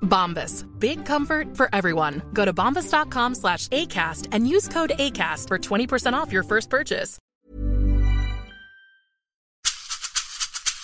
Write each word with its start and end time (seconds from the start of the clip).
Bombas. 0.00 0.64
Big 0.78 1.06
comfort 1.06 1.56
for 1.56 1.68
everyone. 1.72 2.22
Go 2.32 2.44
to 2.44 2.52
bombas.com 2.52 3.34
slash 3.34 3.68
ACAST 3.68 4.28
and 4.32 4.48
use 4.48 4.68
code 4.68 4.92
ACAST 4.98 5.48
for 5.48 5.58
20% 5.58 6.12
off 6.14 6.32
your 6.32 6.44
first 6.44 6.70
purchase. 6.70 7.18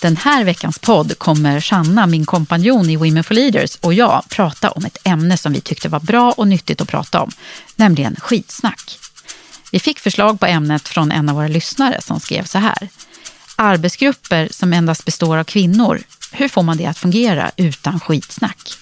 Den 0.03 0.17
här 0.17 0.45
veckans 0.45 0.79
podd 0.79 1.19
kommer 1.19 1.61
Shanna, 1.61 2.07
min 2.07 2.27
kompanjon 2.27 2.91
i 2.91 2.97
Women 2.97 3.25
for 3.25 3.35
Leaders 3.35 3.77
och 3.77 3.95
jag 3.95 4.25
prata 4.29 4.71
om 4.71 4.85
ett 4.85 4.99
ämne 5.05 5.37
som 5.37 5.53
vi 5.53 5.61
tyckte 5.61 5.89
var 5.89 6.01
bra 6.01 6.33
och 6.33 6.49
nyttigt 6.49 6.81
att 6.81 6.89
prata 6.89 7.21
om, 7.21 7.31
nämligen 7.77 8.17
skitsnack. 8.17 8.99
Vi 9.73 9.81
fick 9.81 9.99
förslag 9.99 10.41
på 10.41 10.47
ämnet 10.47 10.89
från 10.89 11.13
en 11.13 11.29
av 11.29 11.35
våra 11.35 11.49
lyssnare 11.49 12.01
som 12.03 12.21
skrev 12.21 12.45
så 12.45 12.59
här. 12.59 12.89
Arbetsgrupper 13.57 14.49
som 14.51 14.73
endast 14.73 15.05
består 15.05 15.37
av 15.37 15.45
kvinnor, 15.45 16.03
hur 16.33 16.49
får 16.49 16.63
man 16.63 16.77
det 16.77 16.87
att 16.87 16.99
fungera 16.99 17.51
utan 17.57 18.01
skitsnack? 18.01 18.73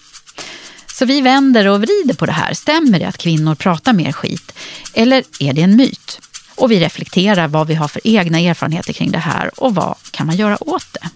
Så 1.01 1.07
vi 1.07 1.21
vänder 1.21 1.69
och 1.69 1.81
vrider 1.81 2.15
på 2.15 2.27
det 2.27 2.33
här. 2.33 2.55
Stämmer 2.55 2.99
det 2.99 3.05
att 3.05 3.19
kvinnor 3.19 3.55
pratar 3.55 3.93
mer 3.93 4.13
skit? 4.13 4.53
Eller 4.95 5.25
är 5.39 5.53
det 5.53 5.63
en 5.63 5.77
myt? 5.77 6.21
Och 6.55 6.71
vi 6.71 6.81
reflekterar 6.81 7.49
vad 7.49 7.67
vi 7.67 7.75
har 7.75 7.89
för 7.89 8.01
egna 8.05 8.41
erfarenheter 8.41 8.93
kring 8.93 9.11
det 9.11 9.19
här 9.19 9.61
och 9.61 9.75
vad 9.75 9.95
kan 10.11 10.27
man 10.27 10.37
göra 10.37 10.69
åt 10.69 10.87
det? 10.93 11.09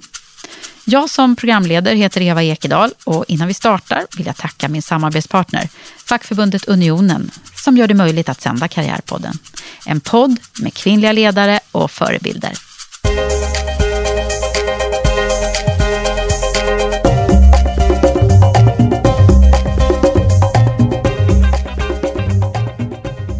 Jag 0.84 1.10
som 1.10 1.36
programledare 1.36 1.96
heter 1.96 2.20
Eva 2.20 2.42
Ekedal 2.42 2.90
och 3.04 3.24
innan 3.28 3.48
vi 3.48 3.54
startar 3.54 4.06
vill 4.16 4.26
jag 4.26 4.36
tacka 4.36 4.68
min 4.68 4.82
samarbetspartner, 4.82 5.68
fackförbundet 6.04 6.64
Unionen, 6.64 7.30
som 7.54 7.76
gör 7.76 7.86
det 7.86 7.94
möjligt 7.94 8.28
att 8.28 8.40
sända 8.40 8.68
Karriärpodden. 8.68 9.38
En 9.86 10.00
podd 10.00 10.36
med 10.60 10.74
kvinnliga 10.74 11.12
ledare 11.12 11.60
och 11.72 11.90
förebilder. 11.90 12.52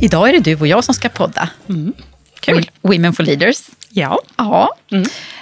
Idag 0.05 0.29
är 0.29 0.33
det 0.33 0.41
du 0.41 0.57
och 0.57 0.67
jag 0.67 0.85
som 0.85 0.95
ska 0.95 1.09
podda. 1.09 1.49
Kul. 2.41 2.71
Women 2.81 3.13
for 3.13 3.23
Leaders. 3.23 3.71
Ja. 3.91 4.19
Ja. 4.37 4.77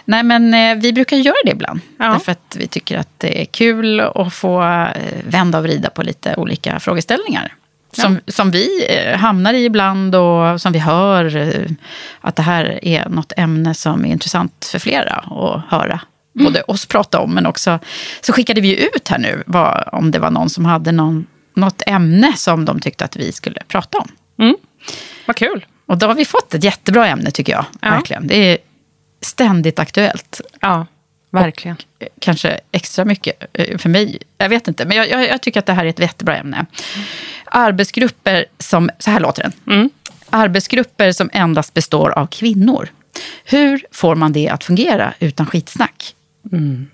Nej, 0.04 0.22
men 0.22 0.54
eh, 0.54 0.82
vi 0.82 0.92
brukar 0.92 1.16
göra 1.16 1.36
det 1.44 1.50
ibland. 1.50 1.80
Ja. 1.98 2.04
Därför 2.04 2.32
att 2.32 2.56
vi 2.58 2.66
tycker 2.66 2.98
att 2.98 3.08
det 3.18 3.42
är 3.42 3.44
kul 3.44 4.00
att 4.00 4.34
få 4.34 4.62
eh, 4.62 4.88
vända 5.24 5.58
och 5.58 5.64
vrida 5.64 5.90
på 5.90 6.02
lite 6.02 6.34
olika 6.36 6.80
frågeställningar. 6.80 7.54
Som, 7.92 8.20
som 8.26 8.50
vi 8.50 8.86
eh, 8.88 9.18
hamnar 9.18 9.54
i 9.54 9.64
ibland 9.64 10.14
och 10.14 10.60
som 10.60 10.72
vi 10.72 10.78
hör 10.78 11.56
att 12.20 12.36
det 12.36 12.42
här 12.42 12.84
är 12.84 13.08
något 13.08 13.32
ämne 13.36 13.74
som 13.74 14.04
är 14.04 14.08
intressant 14.08 14.68
för 14.72 14.78
flera 14.78 15.14
att 15.14 15.62
höra. 15.68 16.00
Både 16.32 16.62
oss 16.62 16.86
prata 16.86 17.20
om, 17.20 17.34
men 17.34 17.46
också 17.46 17.78
så 18.20 18.32
skickade 18.32 18.60
vi 18.60 18.86
ut 18.86 19.08
här 19.08 19.18
nu 19.18 19.42
vad, 19.46 19.88
om 19.92 20.10
det 20.10 20.18
var 20.18 20.30
någon 20.30 20.50
som 20.50 20.64
hade 20.64 20.92
någon, 20.92 21.26
något 21.54 21.82
ämne 21.86 22.32
som 22.36 22.64
de 22.64 22.80
tyckte 22.80 23.04
att 23.04 23.16
vi 23.16 23.32
skulle 23.32 23.62
prata 23.68 23.98
om. 23.98 24.08
Mm. 24.42 24.56
Vad 25.26 25.36
kul. 25.36 25.66
Och 25.86 25.98
då 25.98 26.06
har 26.06 26.14
vi 26.14 26.24
fått 26.24 26.54
ett 26.54 26.64
jättebra 26.64 27.06
ämne 27.06 27.30
tycker 27.30 27.52
jag. 27.52 27.64
Ja. 27.80 27.90
Verkligen. 27.90 28.26
Det 28.26 28.52
är 28.52 28.58
ständigt 29.20 29.78
aktuellt. 29.78 30.40
Ja, 30.60 30.86
verkligen. 31.30 31.76
Eh, 31.98 32.08
Kanske 32.20 32.60
extra 32.72 33.04
mycket 33.04 33.44
eh, 33.52 33.78
för 33.78 33.88
mig. 33.88 34.18
Jag 34.38 34.48
vet 34.48 34.68
inte. 34.68 34.84
Men 34.84 34.96
jag, 34.96 35.10
jag, 35.10 35.28
jag 35.28 35.42
tycker 35.42 35.60
att 35.60 35.66
det 35.66 35.72
här 35.72 35.84
är 35.84 35.88
ett 35.88 35.98
jättebra 35.98 36.36
ämne. 36.36 36.66
Arbetsgrupper 37.44 38.44
som... 38.58 38.90
Så 38.98 39.10
här 39.10 39.20
låter 39.20 39.42
den. 39.42 39.76
Mm. 39.76 39.90
Arbetsgrupper 40.30 41.12
som 41.12 41.30
endast 41.32 41.74
består 41.74 42.10
av 42.10 42.26
kvinnor. 42.26 42.88
Hur 43.44 43.86
får 43.90 44.14
man 44.14 44.32
det 44.32 44.48
att 44.48 44.64
fungera 44.64 45.14
utan 45.20 45.46
skitsnack? 45.46 46.14
Mm. 46.52 46.90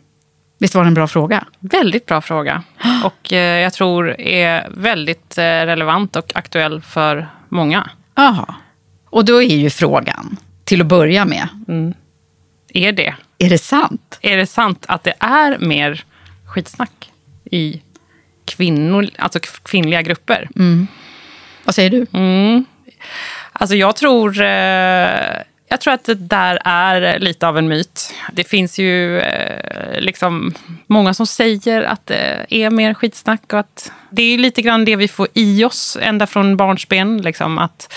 Visst 0.59 0.75
var 0.75 0.83
det 0.85 0.89
en 0.89 0.95
bra 0.95 1.09
fråga? 1.09 1.45
Väldigt 1.61 2.07
bra 2.07 2.21
fråga. 2.21 2.63
Och 3.05 3.33
eh, 3.33 3.61
jag 3.63 3.73
tror 3.73 4.21
är 4.21 4.69
väldigt 4.71 5.39
eh, 5.39 5.43
relevant 5.43 6.17
och 6.17 6.33
aktuell 6.35 6.81
för 6.81 7.29
många. 7.49 7.91
Jaha. 8.15 8.55
Och 9.11 9.25
då 9.25 9.43
är 9.43 9.57
ju 9.57 9.71
frågan, 9.71 10.37
till 10.65 10.81
att 10.81 10.87
börja 10.87 11.25
med, 11.25 11.49
Är 12.75 12.93
det? 12.93 13.15
är 13.39 13.51
det 13.51 13.59
sant? 13.59 14.19
Är 14.23 14.37
det 14.37 14.47
sant 14.47 14.85
att 14.89 15.05
det 15.05 15.15
är 15.19 15.59
mer 15.59 16.05
skitsnack 16.47 17.11
i 17.45 17.83
kvinnor, 18.45 19.09
alltså 19.19 19.39
kvinnliga 19.63 20.03
grupper? 20.03 20.49
Vad 21.65 21.75
säger 21.75 21.91
du? 21.91 22.07
Alltså 23.53 23.77
jag 23.77 23.97
tror, 23.97 24.41
eh, 24.41 25.19
jag 25.69 25.81
tror 25.81 25.95
att 25.95 26.05
det 26.05 26.15
där 26.15 26.59
är 26.65 27.19
lite 27.19 27.49
av 27.49 27.59
en 27.59 27.69
myt. 27.69 28.15
Det 28.33 28.45
finns 28.45 28.79
ju 28.79 29.19
eh, 29.19 30.01
liksom 30.01 30.55
många 30.87 31.15
som 31.15 31.27
säger 31.27 31.83
att 31.83 32.07
det 32.07 32.47
är 32.49 32.71
mer 32.71 32.95
skitsnack. 32.95 33.53
Och 33.53 33.59
att 33.59 33.93
det 34.11 34.23
är 34.23 34.39
lite 34.39 34.63
grann 34.63 34.85
det 34.85 34.97
vi 34.97 35.09
får 35.09 35.29
i 35.35 35.65
oss 35.65 35.99
ända 36.01 36.27
från 36.27 36.57
barnsben. 36.57 37.23
Liksom, 37.23 37.59
att 37.59 37.95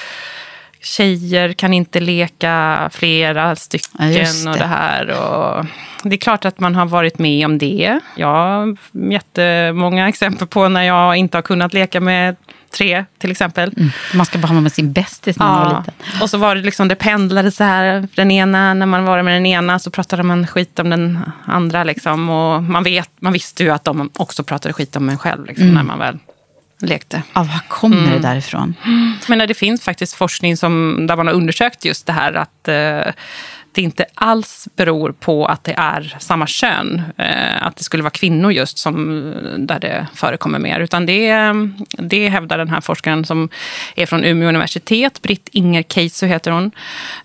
tjejer 0.84 1.54
kan 1.54 1.74
inte 1.74 2.00
leka 2.00 2.90
flera 2.94 3.56
stycken 3.56 3.92
Ja, 4.00 4.06
just 4.20 4.48
och 4.48 4.54
det. 4.54 4.60
det 4.60 4.66
här. 4.66 5.10
Och 5.10 5.66
det 6.04 6.16
är 6.16 6.18
klart 6.20 6.46
att 6.46 6.60
man 6.60 6.76
har 6.76 6.86
varit 6.86 7.20
med 7.20 7.46
om 7.46 7.58
det. 7.58 8.00
Jag 8.16 8.28
har 8.28 8.78
jättemånga 9.12 10.10
exempel 10.10 10.48
på 10.48 10.68
när 10.68 10.84
jag 10.84 11.16
inte 11.16 11.38
har 11.38 11.42
kunnat 11.42 11.74
leka 11.74 12.00
med 12.00 12.36
tre 12.72 13.06
till 13.18 13.32
exempel. 13.32 13.74
Man 14.14 14.26
ska 14.26 14.38
bara 14.40 14.48
ha 14.48 14.62
med 14.62 14.72
sin 14.74 14.92
bästis 14.94 15.40
när 15.40 15.46
man 15.46 15.66
var 15.72 15.80
liten. 15.80 15.94
Och 16.22 16.30
så 16.30 16.38
var 16.38 16.56
det 16.56 16.62
liksom, 16.62 16.88
det 16.88 16.96
pendlade 16.96 17.52
så 17.52 17.64
här. 17.64 18.08
Den 18.16 18.32
ena, 18.32 18.74
när 18.74 18.86
man 18.86 19.04
var 19.06 19.24
med 19.24 19.34
den 19.34 19.46
ena 19.46 19.80
så 19.80 19.92
pratade 19.92 20.24
man 20.24 20.48
skit 20.48 20.80
om 20.80 20.90
den 20.90 21.20
andra. 21.46 21.84
Liksom. 21.84 22.30
Och 22.30 22.64
man, 22.64 22.84
vet, 22.84 23.10
man 23.20 23.34
visste 23.34 23.64
ju 23.64 23.70
att 23.70 23.84
de 23.84 24.10
också 24.18 24.44
pratade 24.44 24.74
skit 24.74 24.96
om 24.96 25.10
en 25.10 25.18
själv 25.18 25.46
liksom, 25.46 25.64
Mm. 25.64 25.76
när 25.76 25.84
man 25.84 26.00
väl 26.00 26.18
lekte. 26.82 27.24
Ja, 27.34 27.44
var 27.44 27.60
kommer 27.68 27.98
Mm. 27.98 28.12
det 28.12 28.20
därifrån? 28.20 28.76
Men 29.28 29.40
det 29.48 29.54
finns 29.54 29.82
faktiskt 29.84 30.14
forskning 30.16 30.58
som, 30.58 31.06
där 31.08 31.16
man 31.16 31.28
har 31.28 31.34
undersökt 31.34 31.86
just 31.86 32.06
det 32.06 32.14
här 32.14 32.34
att 32.34 32.68
eh, 32.68 33.14
det 33.72 33.82
inte 33.82 34.06
alls 34.16 34.68
beror 34.76 35.12
på 35.12 35.46
att 35.46 35.64
det 35.64 35.74
är 35.78 36.18
samma 36.20 36.48
kön. 36.48 37.02
Eh, 37.18 37.66
att 37.66 37.76
det 37.76 37.84
skulle 37.84 38.04
vara 38.04 38.12
kvinnor 38.12 38.52
just 38.52 38.78
som, 38.78 39.34
där 39.58 39.80
det 39.80 40.08
förekommer 40.14 40.60
mer. 40.60 40.80
Utan 40.80 41.06
det, 41.06 41.36
det 41.98 42.30
hävdar 42.30 42.58
den 42.58 42.70
här 42.70 42.82
forskaren 42.82 43.26
som 43.26 43.50
är 43.96 44.06
från 44.06 44.24
Umeå 44.24 44.50
universitet. 44.50 45.22
Britt 45.22 45.50
Inger 45.52 45.84
Keisu 45.84 46.28
heter 46.28 46.52
hon. 46.52 46.72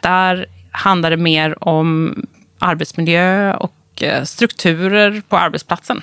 Där 0.00 0.46
handlar 0.70 1.10
det 1.10 1.16
mer 1.16 1.69
om 1.69 2.14
arbetsmiljö 2.58 3.54
och 3.54 3.75
eh, 4.00 4.25
strukturer 4.25 5.22
på 5.28 5.38
arbetsplatsen. 5.38 6.02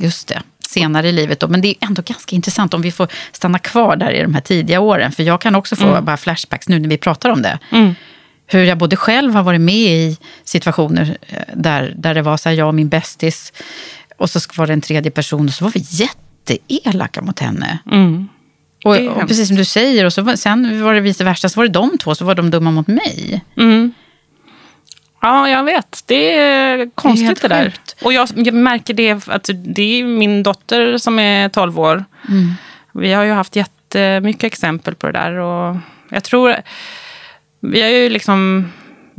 Just 0.00 0.28
det. 0.28 0.42
Senare 0.68 1.08
i 1.08 1.12
livet 1.12 1.40
då. 1.40 1.48
Men 1.48 1.60
det 1.60 1.68
är 1.68 1.86
ändå 1.86 2.02
ganska 2.02 2.36
intressant 2.36 2.74
om 2.74 2.82
vi 2.82 2.92
får 2.92 3.08
stanna 3.32 3.58
kvar 3.58 3.96
där 3.96 4.10
i 4.10 4.22
de 4.22 4.34
här 4.34 4.40
tidiga 4.40 4.80
åren. 4.80 5.12
För 5.12 5.22
jag 5.22 5.40
kan 5.40 5.54
också 5.54 5.76
få 5.76 6.00
bara 6.02 6.16
flashbacks 6.16 6.68
nu 6.68 6.78
när 6.78 6.88
vi 6.88 6.98
pratar 6.98 7.30
om 7.30 7.42
det. 7.42 7.58
Hur 8.52 8.64
jag 8.64 8.78
både 8.78 8.96
själv 8.96 9.34
har 9.34 9.42
varit 9.42 9.60
med 9.60 9.74
i 9.74 10.18
situationer 10.44 11.16
eh, 11.28 11.42
där, 11.54 11.94
där 11.96 12.14
det 12.14 12.22
var 12.22 12.36
så 12.36 12.48
här, 12.48 12.56
jag 12.56 12.68
och 12.68 12.74
min 12.74 12.88
bästis 12.88 13.52
och 14.16 14.30
så 14.30 14.40
var 14.56 14.66
det 14.66 14.72
en 14.72 14.80
tredje 14.80 15.10
person 15.10 15.46
och 15.46 15.54
så 15.54 15.64
var 15.64 15.72
vi 15.72 15.84
jätteelaka 15.90 17.22
mot 17.22 17.38
henne. 17.38 17.78
Mm. 17.92 18.28
Och, 18.84 18.94
Det 18.94 19.06
är 19.06 19.10
och 19.10 19.28
precis 19.28 19.48
som 19.48 19.56
du 19.56 19.64
säger, 19.64 20.04
och 20.04 20.12
så 20.12 20.36
sen 20.36 20.82
var 20.84 20.94
det 20.94 21.00
vice 21.00 21.24
versa, 21.24 21.48
så 21.48 21.60
var 21.60 21.64
det 21.64 21.72
de 21.72 21.98
två, 21.98 22.14
så 22.14 22.24
var 22.24 22.34
de 22.34 22.50
dumma 22.50 22.70
mot 22.70 22.86
mig. 22.86 23.44
Mm. 23.56 23.92
Ja, 25.22 25.48
jag 25.48 25.64
vet. 25.64 26.02
Det 26.06 26.38
är 26.38 26.90
konstigt 26.94 27.26
helt 27.26 27.42
det, 27.42 27.48
där. 27.48 27.64
sjukt. 27.64 27.96
Och 28.02 28.12
jag, 28.12 28.28
jag 28.34 28.54
märker 28.54 28.94
det, 28.94 29.28
att 29.28 29.50
det 29.54 29.82
är 29.82 30.04
min 30.04 30.42
dotter 30.42 30.98
som 30.98 31.18
är 31.18 31.48
12 31.48 31.80
år. 31.80 32.04
Mm. 32.28 32.54
Vi 32.92 33.12
har 33.12 33.24
ju 33.24 33.32
haft 33.32 33.56
jättemycket 33.56 34.44
exempel 34.44 34.94
på 34.94 35.06
det 35.06 35.12
där. 35.12 35.32
Och 35.32 35.76
jag 36.10 36.24
tror... 36.24 36.56
Vi 37.60 37.82
har 37.82 37.88
ju 37.88 38.08
liksom 38.08 38.68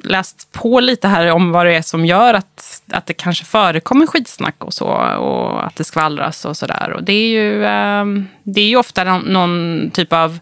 läst 0.03 0.51
på 0.51 0.79
lite 0.79 1.07
här 1.07 1.31
om 1.31 1.51
vad 1.51 1.65
det 1.65 1.75
är 1.75 1.81
som 1.81 2.05
gör 2.05 2.33
att, 2.33 2.81
att 2.91 3.05
det 3.05 3.13
kanske 3.13 3.45
förekommer 3.45 4.07
skitsnack 4.07 4.63
och 4.63 4.73
så. 4.73 4.87
Och 4.87 5.65
att 5.65 5.75
det 5.75 5.83
skvallras 5.83 6.45
och 6.45 6.57
sådär. 6.57 6.93
Och 6.95 7.03
det 7.03 7.13
är 7.13 7.27
ju, 7.27 7.65
ehm, 7.65 8.27
det 8.43 8.61
är 8.61 8.67
ju 8.67 8.75
ofta 8.75 9.03
någon, 9.03 9.21
någon 9.21 9.89
typ 9.93 10.13
av 10.13 10.39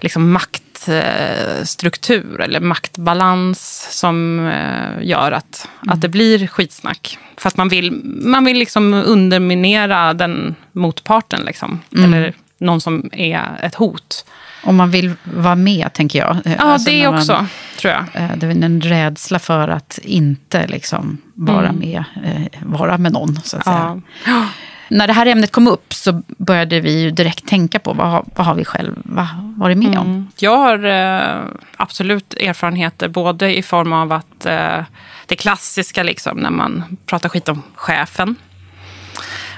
liksom 0.00 0.32
maktstruktur 0.32 2.40
eller 2.40 2.60
maktbalans 2.60 3.88
som 3.90 4.46
eh, 4.48 5.02
gör 5.02 5.32
att, 5.32 5.68
att 5.86 6.00
det 6.00 6.08
blir 6.08 6.46
skitsnack. 6.46 7.18
För 7.36 7.48
att 7.48 7.56
man 7.56 7.68
vill, 7.68 8.00
man 8.04 8.44
vill 8.44 8.58
liksom 8.58 8.94
underminera 8.94 10.14
den 10.14 10.54
motparten. 10.72 11.44
Liksom. 11.44 11.80
Eller 12.04 12.34
någon 12.58 12.80
som 12.80 13.10
är 13.12 13.60
ett 13.62 13.74
hot. 13.74 14.24
Om 14.64 14.76
man 14.76 14.90
vill 14.90 15.12
vara 15.24 15.54
med, 15.54 15.92
tänker 15.92 16.18
jag. 16.18 16.36
Ja, 16.44 16.56
Alltså, 16.58 16.90
det 16.90 17.04
man- 17.10 17.14
också, 17.18 17.46
tror 17.78 17.92
jag. 17.92 18.04
eh, 18.22 18.30
Det 18.36 18.46
är 18.46 18.50
en 18.64 18.80
rädsla 18.80 19.38
för 19.38 19.68
att 19.68 19.98
inte 20.02 20.66
liksom 20.66 21.18
vara 21.34 21.72
med, 21.72 22.04
eh, 22.24 22.60
vara 22.62 22.98
med 22.98 23.12
någon, 23.12 23.36
så 23.44 23.56
att 23.56 23.64
säga. 23.64 24.00
Ja. 24.26 24.46
När 24.88 25.06
det 25.06 25.12
här 25.12 25.26
ämnet 25.26 25.52
kom 25.52 25.66
upp 25.68 25.94
så 25.94 26.22
började 26.26 26.80
vi 26.80 27.00
ju 27.02 27.10
direkt 27.10 27.46
tänka 27.48 27.78
på 27.78 27.92
vad, 27.92 28.06
har- 28.10 28.24
vad 28.36 28.46
har 28.46 28.54
vi 28.54 28.64
själva 28.64 29.28
varit 29.56 29.78
med 29.78 29.98
om. 29.98 30.06
Mm. 30.06 30.26
Jag 30.38 30.56
har 30.56 30.84
eh, 30.84 31.44
absolut 31.76 32.34
erfarenheter 32.34 33.08
både 33.08 33.56
i 33.58 33.62
form 33.62 33.92
av 33.92 34.12
att 34.12 34.46
eh, 34.46 34.84
det 35.26 35.36
klassiska 35.36 36.02
liksom, 36.02 36.38
när 36.38 36.50
man 36.50 36.84
pratar 37.06 37.28
skit 37.28 37.48
om 37.48 37.62
chefen. 37.74 38.36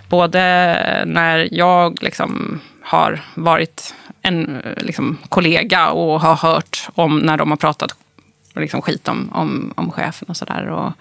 Både 0.09 0.33
när 1.07 1.49
jag 1.55 1.99
liksom, 2.03 2.61
har 2.83 3.21
varit 3.35 3.95
en 4.25 4.63
liksom, 4.77 5.19
kollega 5.29 5.91
och 5.91 6.21
har 6.21 6.35
hört 6.35 6.89
om 6.95 7.19
när 7.19 7.37
de 7.37 7.51
har 7.51 7.57
pratat 7.57 7.95
liksom, 8.55 8.83
skit 8.83 9.09
om, 9.09 9.31
om, 9.33 9.73
om 9.77 9.91
chefen 9.91 10.29
och 10.29 10.37
sådär. 10.37 10.67
Och, 10.67 10.93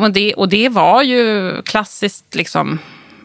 och, 0.00 0.12
det, 0.12 0.34
och 0.34 0.48
det 0.48 0.68
var 0.68 1.02
ju 1.02 1.62
klassiskt 1.62 2.34
liksom, 2.34 2.78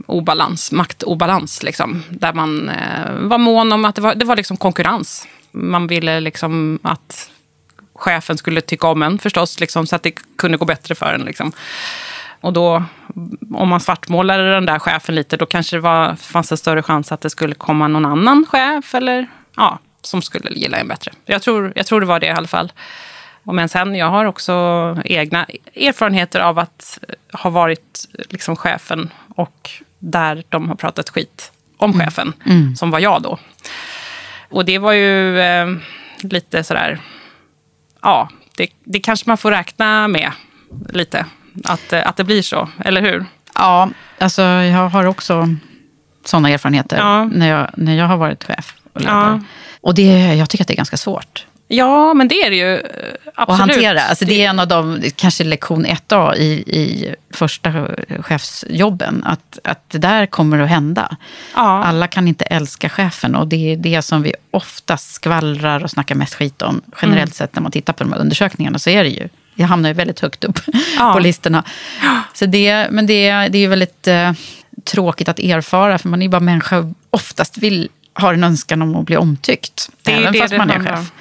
obalans, 0.06 0.72
maktobalans. 0.72 1.64
Liksom, 1.64 2.04
där 2.10 2.34
man 2.34 2.70
eh, 2.70 3.12
var 3.12 3.38
mån 3.38 3.72
om 3.72 3.86
att 3.86 3.96
det 3.96 4.02
var, 4.02 4.16
det 4.16 4.26
var 4.26 4.36
liksom 4.36 4.58
konkurrens. 4.58 5.28
Man 5.52 5.88
ville 5.88 6.20
liksom 6.20 6.80
att 6.82 7.32
chefen 7.94 8.38
skulle 8.38 8.62
tycka 8.62 8.88
om 8.88 9.02
en 9.02 9.20
förstås, 9.20 9.60
liksom, 9.60 9.88
så 9.88 9.96
att 9.96 10.04
det 10.04 10.12
kunde 10.38 10.58
gå 10.58 10.66
bättre 10.66 10.96
för 10.96 11.14
en. 11.14 11.22
Liksom. 11.22 11.52
Och 12.42 12.54
då, 12.54 12.84
om 13.54 13.70
man 13.70 13.80
svartmålade 13.80 14.52
den 14.52 14.66
där 14.66 14.80
chefen 14.80 15.16
lite, 15.16 15.38
då 15.38 15.46
kanske 15.46 15.76
det 15.76 15.82
var, 15.82 16.16
fanns 16.16 16.52
en 16.52 16.58
större 16.58 16.84
chans 16.84 17.12
att 17.12 17.22
det 17.22 17.30
skulle 17.30 17.56
komma 17.56 17.88
någon 17.88 18.06
annan 18.06 18.46
chef 18.50 18.96
eller, 18.96 19.28
ja, 19.56 19.80
som 20.02 20.22
skulle 20.22 20.50
gilla 20.50 20.78
en 20.78 20.88
bättre. 20.88 21.12
Jag 21.26 21.42
tror, 21.42 21.74
jag 21.76 21.86
tror 21.86 22.00
det 22.00 22.06
var 22.06 22.20
det 22.20 22.28
i 22.28 22.30
alla 22.30 22.48
fall. 22.48 22.72
Och 23.44 23.56
Men 23.56 23.70
sen, 23.70 23.96
jag 23.96 24.10
har 24.10 24.26
också 24.26 24.54
egna 25.06 25.46
erfarenheter 25.76 26.40
av 26.40 26.60
att 26.60 27.00
ha 27.34 27.50
varit 27.50 28.08
liksom 28.30 28.56
chefen 28.56 29.10
och 29.36 29.70
där 30.00 30.44
de 30.50 30.70
har 30.70 30.76
pratat 30.76 31.10
skit 31.10 31.52
om 31.78 31.94
chefen, 32.00 32.34
som 32.78 32.92
var 32.92 33.00
jag 33.00 33.22
då. 33.22 33.40
Och 34.50 34.66
det 34.66 34.78
var 34.78 34.92
ju 34.94 35.40
eh, 35.40 35.68
lite 36.22 36.64
sådär, 36.64 37.00
ja, 38.02 38.30
det, 38.58 38.68
det 38.84 39.00
kanske 39.00 39.30
man 39.30 39.38
får 39.38 39.52
räkna 39.52 40.08
med 40.08 40.32
lite. 40.90 41.26
Att, 41.64 41.94
eh, 41.94 42.08
att 42.08 42.16
det 42.18 42.24
blir 42.24 42.42
så, 42.42 42.70
eller 42.86 43.02
hur? 43.02 43.26
Ja, 43.56 43.90
alltså 44.20 44.42
jag 44.42 44.90
har 44.90 45.06
också 45.06 45.50
sådana 46.26 46.50
erfarenheter 46.50 46.98
Ja. 46.98 47.26
när, 47.26 47.48
jag, 47.50 47.70
när 47.78 47.96
jag 47.96 48.06
har 48.06 48.18
varit 48.18 48.44
chef 48.44 48.74
och 48.94 49.02
ledare. 49.02 49.18
Ja. 49.32 49.42
Och 49.82 49.96
det, 49.96 50.36
jag 50.36 50.50
tycker 50.50 50.64
att 50.64 50.68
det 50.68 50.74
är 50.74 50.78
ganska 50.78 50.98
svårt 50.98 51.46
Ja, 51.70 52.14
men 52.14 52.28
det 52.28 52.36
är 52.36 52.50
det 52.50 52.56
ju. 52.56 52.76
eh, 52.76 52.82
Absolut. 53.36 53.50
att 53.62 53.68
hantera. 53.76 54.02
Alltså 54.02 54.26
det 54.26 54.46
är 54.46 54.50
en 54.50 54.60
av 54.60 54.68
de, 54.68 55.02
kanske 55.16 55.44
lektion 55.44 55.86
1A 55.86 56.36
i, 56.36 56.46
i 56.68 57.16
första 57.34 57.88
chefsjobben. 58.22 59.24
Att, 59.24 59.60
att 59.64 59.90
det 59.90 59.98
där 59.98 60.26
kommer 60.26 60.60
att 60.60 60.70
hända. 60.70 61.18
Ja. 61.56 61.84
Alla 61.84 62.08
kan 62.08 62.28
inte 62.28 62.46
älska 62.46 62.90
chefen 62.90 63.36
och 63.36 63.48
det 63.48 63.74
är 63.74 63.78
det 63.78 64.02
som 64.02 64.22
vi 64.22 64.34
oftast 64.52 65.12
skvallrar 65.14 65.84
och 65.84 65.92
snackar 65.92 66.16
mest 66.16 66.34
skit 66.36 66.62
om. 66.62 66.82
Generellt 67.02 67.22
Mm. 67.22 67.32
sett 67.32 67.56
när 67.56 67.62
man 67.62 67.72
tittar 67.72 67.94
på 67.94 68.04
de 68.04 68.14
här 68.14 68.20
undersökningarna 68.20 68.80
så 68.80 68.90
är 68.90 69.04
det 69.04 69.10
ju, 69.10 69.30
det 69.58 69.64
hamnar 69.64 69.90
ju 69.90 69.94
väldigt 69.94 70.20
högt 70.20 70.44
upp 70.44 70.60
Ja. 70.98 71.14
på 71.14 71.20
listorna. 71.20 71.64
Så 72.34 72.46
det, 72.46 72.88
men 72.92 73.08
det, 73.08 73.32
det 73.32 73.58
är 73.58 73.62
ju 73.62 73.68
väldigt 73.68 74.08
eh, 74.08 74.32
tråkigt 74.84 75.30
att 75.30 75.40
erfara 75.40 75.98
för 75.98 76.10
man 76.10 76.22
är 76.22 76.26
ju 76.26 76.30
bara 76.30 76.40
människa 76.40 76.78
och 76.78 76.86
oftast 77.10 77.58
vill, 77.58 77.90
har 78.14 78.34
en 78.34 78.44
önskan 78.44 78.82
om 78.82 78.96
att 78.96 79.06
bli 79.06 79.18
omtyckt. 79.18 79.90
Det 80.04 80.14
är 80.14 80.18
även 80.20 80.34
det 80.34 80.40
fast 80.40 80.52
det 80.52 80.58
man 80.58 80.70
är 80.70 80.80
chef. 80.80 81.12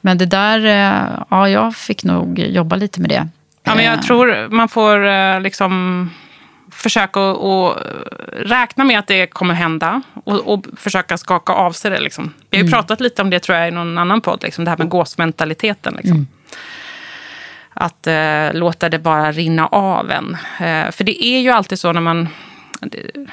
Men 0.00 0.18
det 0.18 0.26
där, 0.26 0.64
eh, 0.66 1.22
ja 1.30 1.48
jag 1.48 1.76
fick 1.76 2.04
nog 2.04 2.38
jobba 2.38 2.76
lite 2.76 3.00
med 3.00 3.10
det. 3.10 3.28
Ja, 3.64 3.74
men 3.74 3.84
jag 3.84 3.94
Eh, 3.94 4.00
tror 4.00 4.48
man 4.48 4.68
får 4.68 5.06
eh, 5.06 5.40
liksom 5.40 6.10
försöka 6.72 7.20
att 7.30 7.76
räkna 8.32 8.84
med 8.84 8.98
att 8.98 9.06
det 9.06 9.26
kommer 9.26 9.54
hända 9.54 10.02
och, 10.24 10.52
och 10.54 10.64
försöka 10.76 11.18
skaka 11.18 11.52
av 11.52 11.72
sig 11.72 11.90
det. 11.90 12.00
Liksom. 12.00 12.32
Vi 12.50 12.58
har 12.58 12.64
ju 12.64 12.70
pratat 12.70 13.00
lite 13.00 13.22
om 13.22 13.30
det 13.30 13.38
tror 13.40 13.58
jag 13.58 13.68
i 13.68 13.70
någon 13.70 13.98
annan 13.98 14.20
podd, 14.20 14.42
liksom, 14.42 14.64
det 14.64 14.70
här 14.70 14.78
med 14.78 14.88
gåsmentaliteten. 14.88 15.94
Liksom. 15.94 16.26
Att 17.74 18.06
eh, 18.06 18.52
låta 18.52 18.88
det 18.88 18.98
bara 18.98 19.32
rinna 19.32 19.66
av 19.66 20.10
en. 20.10 20.36
Eh, 20.60 20.90
för 20.90 21.04
det 21.04 21.24
är 21.24 21.40
ju 21.40 21.50
alltid 21.50 21.78
så 21.78 21.92
när 21.92 22.00
man, 22.00 22.28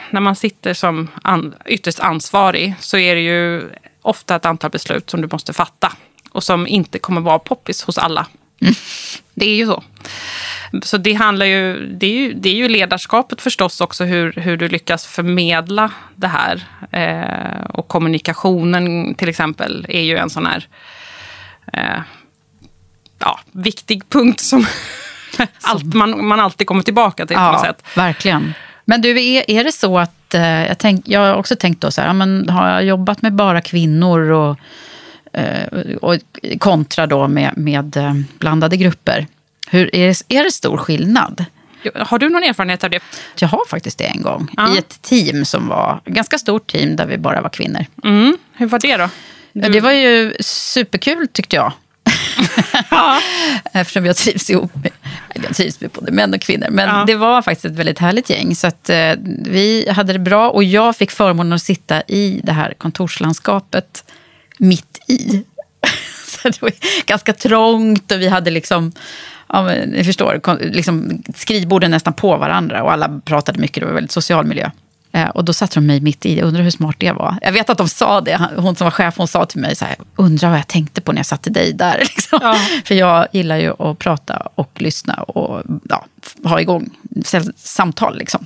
när 0.10 0.22
man 0.22 0.36
sitter 0.36 0.74
som 0.74 1.08
an, 1.22 1.56
ytterst 1.66 2.00
ansvarig 2.00 2.76
så 2.80 2.98
är 2.98 3.16
det 3.16 3.22
ju 3.22 3.70
ofta 4.02 4.36
ett 4.36 4.46
antal 4.46 4.72
beslut 4.72 5.10
som 5.10 5.22
du 5.22 5.28
måste 5.32 5.54
fatta 5.54 5.92
och 6.32 6.44
som 6.44 6.68
inte 6.68 7.00
kommer 7.00 7.22
vara 7.22 7.40
poppis 7.40 7.84
hos 7.84 7.98
alla. 7.98 8.28
Det 9.34 9.46
är 9.46 9.56
ju 9.56 9.66
så. 9.66 9.84
Så 10.84 10.98
det 10.98 11.14
handlar 11.14 11.46
ju, 11.46 11.86
det 11.86 12.06
är 12.06 12.12
ju, 12.12 12.34
det 12.34 12.50
är 12.50 12.54
ju 12.54 12.70
ledarskapet 12.70 13.42
förstås 13.42 13.82
också, 13.82 14.04
hur, 14.04 14.32
hur 14.32 14.58
du 14.58 14.68
lyckas 14.68 15.06
förmedla 15.06 15.92
det 16.16 16.28
här. 16.28 16.64
Eh, 16.92 17.66
och 17.66 17.88
kommunikationen 17.88 19.16
till 19.16 19.30
exempel 19.30 19.86
är 19.90 20.02
ju 20.02 20.18
en 20.18 20.30
sån 20.30 20.46
här 20.46 20.68
eh, 21.74 22.02
ja, 23.22 23.40
viktig 23.52 24.10
punkt 24.10 24.40
som 24.40 24.66
allt, 25.62 25.94
man, 25.94 26.26
man 26.28 26.40
alltid 26.40 26.68
kommer 26.68 26.84
tillbaka 26.84 27.26
till 27.26 27.36
på 27.38 27.42
något 27.52 27.62
sätt. 27.62 27.84
verkligen. 27.96 28.54
Men 28.86 29.02
du, 29.02 29.24
är, 29.24 29.52
är 29.52 29.64
det 29.64 29.72
så 29.72 30.00
att, 30.00 30.34
eh, 30.34 30.68
jag, 30.68 30.78
tänk, 30.78 31.08
jag 31.08 31.20
har 31.20 31.36
också 31.36 31.56
tänkt 31.56 31.82
då 31.82 31.92
så 31.92 32.02
här, 32.02 32.08
ja, 32.08 32.14
men 32.14 32.50
har 32.50 32.70
jag 32.70 32.84
jobbat 32.84 33.22
med 33.22 33.34
bara 33.34 33.62
kvinnor 33.62 34.32
och, 34.32 34.58
eh, 35.40 35.68
och 36.02 36.16
kontra 36.60 37.08
då 37.08 37.28
med, 37.28 37.58
med 37.58 37.98
eh, 37.98 38.14
blandade 38.40 38.78
grupper, 38.78 39.28
hur, 39.70 39.96
är, 39.96 40.08
det, 40.08 40.36
är 40.40 40.44
det 40.44 40.52
stor 40.52 40.78
skillnad? 40.78 41.46
Har 41.96 42.20
du 42.20 42.30
någon 42.30 42.44
erfarenhet 42.44 42.84
av 42.84 42.90
det? 42.90 43.00
Jag 43.40 43.48
har 43.48 43.62
faktiskt 43.68 43.98
det 43.98 44.04
en 44.06 44.22
gång, 44.22 44.48
Ja. 44.58 44.76
i 44.76 44.78
ett 44.78 45.02
team 45.02 45.46
som 45.46 45.68
var, 45.68 46.02
ett 46.06 46.14
ganska 46.14 46.38
stort 46.38 46.68
team 46.72 46.96
där 46.96 47.06
vi 47.06 47.18
bara 47.18 47.42
var 47.42 47.50
kvinnor. 47.50 47.86
Mm, 48.04 48.38
hur 48.54 48.68
var 48.68 48.80
det 48.80 48.98
då? 48.98 49.10
Ja, 49.54 49.70
Det 49.70 49.80
var 49.82 49.92
ju 49.92 50.34
superkul 50.40 51.28
tyckte 51.28 51.56
jag. 51.56 51.74
Eftersom 53.74 54.06
jag 54.06 54.16
trivs 54.16 54.50
ihop 54.50 54.72
med, 54.76 54.92
jag 55.34 55.56
trivs 55.56 55.82
med 55.82 55.90
både 55.90 56.12
män 56.12 56.34
och 56.34 56.42
kvinnor. 56.42 56.68
Men 56.72 56.90
Ja. 56.90 57.04
det 57.08 57.16
var 57.16 57.42
faktiskt 57.42 57.66
ett 57.66 57.72
väldigt 57.72 58.00
härligt 58.00 58.30
gäng. 58.30 58.56
Så 58.56 58.68
att, 58.68 58.90
eh, 58.90 59.14
vi 59.46 59.90
hade 59.90 60.14
det 60.14 60.20
bra 60.20 60.50
och 60.50 60.64
jag 60.64 60.96
fick 60.96 61.12
förmånen 61.12 61.54
att 61.54 61.62
sitta 61.62 62.02
i 62.02 62.42
det 62.44 62.52
här 62.52 62.74
kontorslandskapet 62.78 64.04
mitt 64.58 64.98
i. 65.08 65.44
Så 66.28 66.48
det 66.50 66.62
var 66.62 66.72
ganska 67.06 67.34
trångt 67.34 68.12
och 68.12 68.22
vi 68.22 68.28
hade 68.28 68.52
liksom, 68.52 68.92
ja, 69.50 69.64
men, 69.64 69.90
ni 69.90 70.04
förstår, 70.04 70.42
liksom 70.74 71.24
skrivborden 71.36 71.92
nästan 71.92 72.14
på 72.14 72.38
varandra 72.38 72.84
och 72.84 72.92
alla 72.92 73.22
pratade 73.26 73.60
mycket. 73.60 73.82
Det 73.82 73.86
var 73.88 73.94
väldigt 73.94 74.12
social 74.12 74.46
miljö. 74.46 74.70
Eh, 75.14 75.28
Och 75.30 75.46
då 75.46 75.54
satte 75.54 75.76
de 75.80 75.86
mig 75.86 76.02
mitt 76.02 76.26
i. 76.26 76.38
Jag 76.40 76.48
undrar 76.48 76.64
hur 76.64 76.72
smart 76.72 76.96
det 77.00 77.12
var. 77.12 77.36
Jag 77.42 77.52
vet 77.52 77.70
att 77.70 77.78
de 77.78 77.90
sa 77.90 78.22
det. 78.22 78.50
Hon 78.58 78.76
som 78.76 78.86
var 78.86 78.92
chef 78.92 79.18
hon 79.18 79.28
sa 79.28 79.46
till 79.46 79.60
mig 79.62 79.76
så 79.76 79.86
här, 79.86 79.96
undrar 80.16 80.50
vad 80.50 80.58
jag 80.60 80.68
tänkte 80.68 81.02
på 81.02 81.12
när 81.12 81.20
jag 81.20 81.26
satte 81.26 81.50
dig 81.50 81.74
där. 81.74 81.98
Liksom. 82.16 82.40
Ja. 82.42 82.56
För 82.86 82.96
jag 82.96 83.28
gillar 83.32 83.58
ju 83.58 83.74
att 83.84 84.00
prata 84.00 84.48
och 84.56 84.72
lyssna 84.82 85.14
och 85.14 85.64
ja, 85.90 86.06
ha 86.44 86.62
igång 86.62 86.90
samtal. 87.56 88.18
Liksom. 88.18 88.46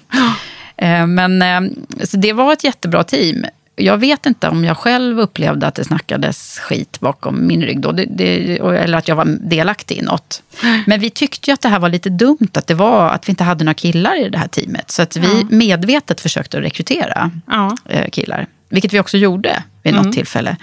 Eh, 0.77 1.07
Men 1.07 1.41
eh, 1.41 1.61
så 2.03 2.17
det 2.17 2.33
var 2.33 2.53
ett 2.53 2.63
jättebra 2.63 3.03
team. 3.03 3.45
Jag 3.75 3.97
vet 3.97 4.25
inte 4.25 4.49
om 4.49 4.63
jag 4.63 4.77
själv 4.77 5.19
upplevde 5.19 5.67
att 5.67 5.75
det 5.75 5.83
snackades 5.83 6.59
skit 6.59 6.99
bakom 6.99 7.47
min 7.47 7.61
rygg 7.61 7.79
då. 7.81 7.91
Det, 7.91 8.05
det, 8.09 8.57
eller 8.57 8.97
att 8.97 9.07
jag 9.07 9.15
var 9.15 9.25
delaktig 9.25 9.97
i 9.97 10.01
något. 10.01 10.43
Men 10.87 10.99
vi 10.99 11.09
tyckte 11.09 11.49
ju 11.51 11.53
att 11.53 11.61
det 11.61 11.69
här 11.69 11.79
var 11.79 11.89
lite 11.89 12.09
dumt. 12.09 12.47
Att, 12.53 12.67
det 12.67 12.73
var, 12.73 13.09
att 13.09 13.27
vi 13.27 13.31
inte 13.31 13.43
hade 13.43 13.63
några 13.63 13.73
killar 13.73 14.25
i 14.25 14.29
det 14.29 14.37
här 14.37 14.47
teamet. 14.47 14.91
Så 14.91 15.01
att 15.01 15.17
vi 15.17 15.45
medvetet 15.49 16.21
försökte 16.21 16.61
rekrytera 16.61 17.31
Ja. 17.47 17.77
eh, 17.89 18.09
killar. 18.09 18.47
Vilket 18.69 18.93
vi 18.93 18.99
också 18.99 19.17
gjorde 19.17 19.63
vid 19.83 19.93
något 19.93 20.13
tillfälle. 20.13 20.57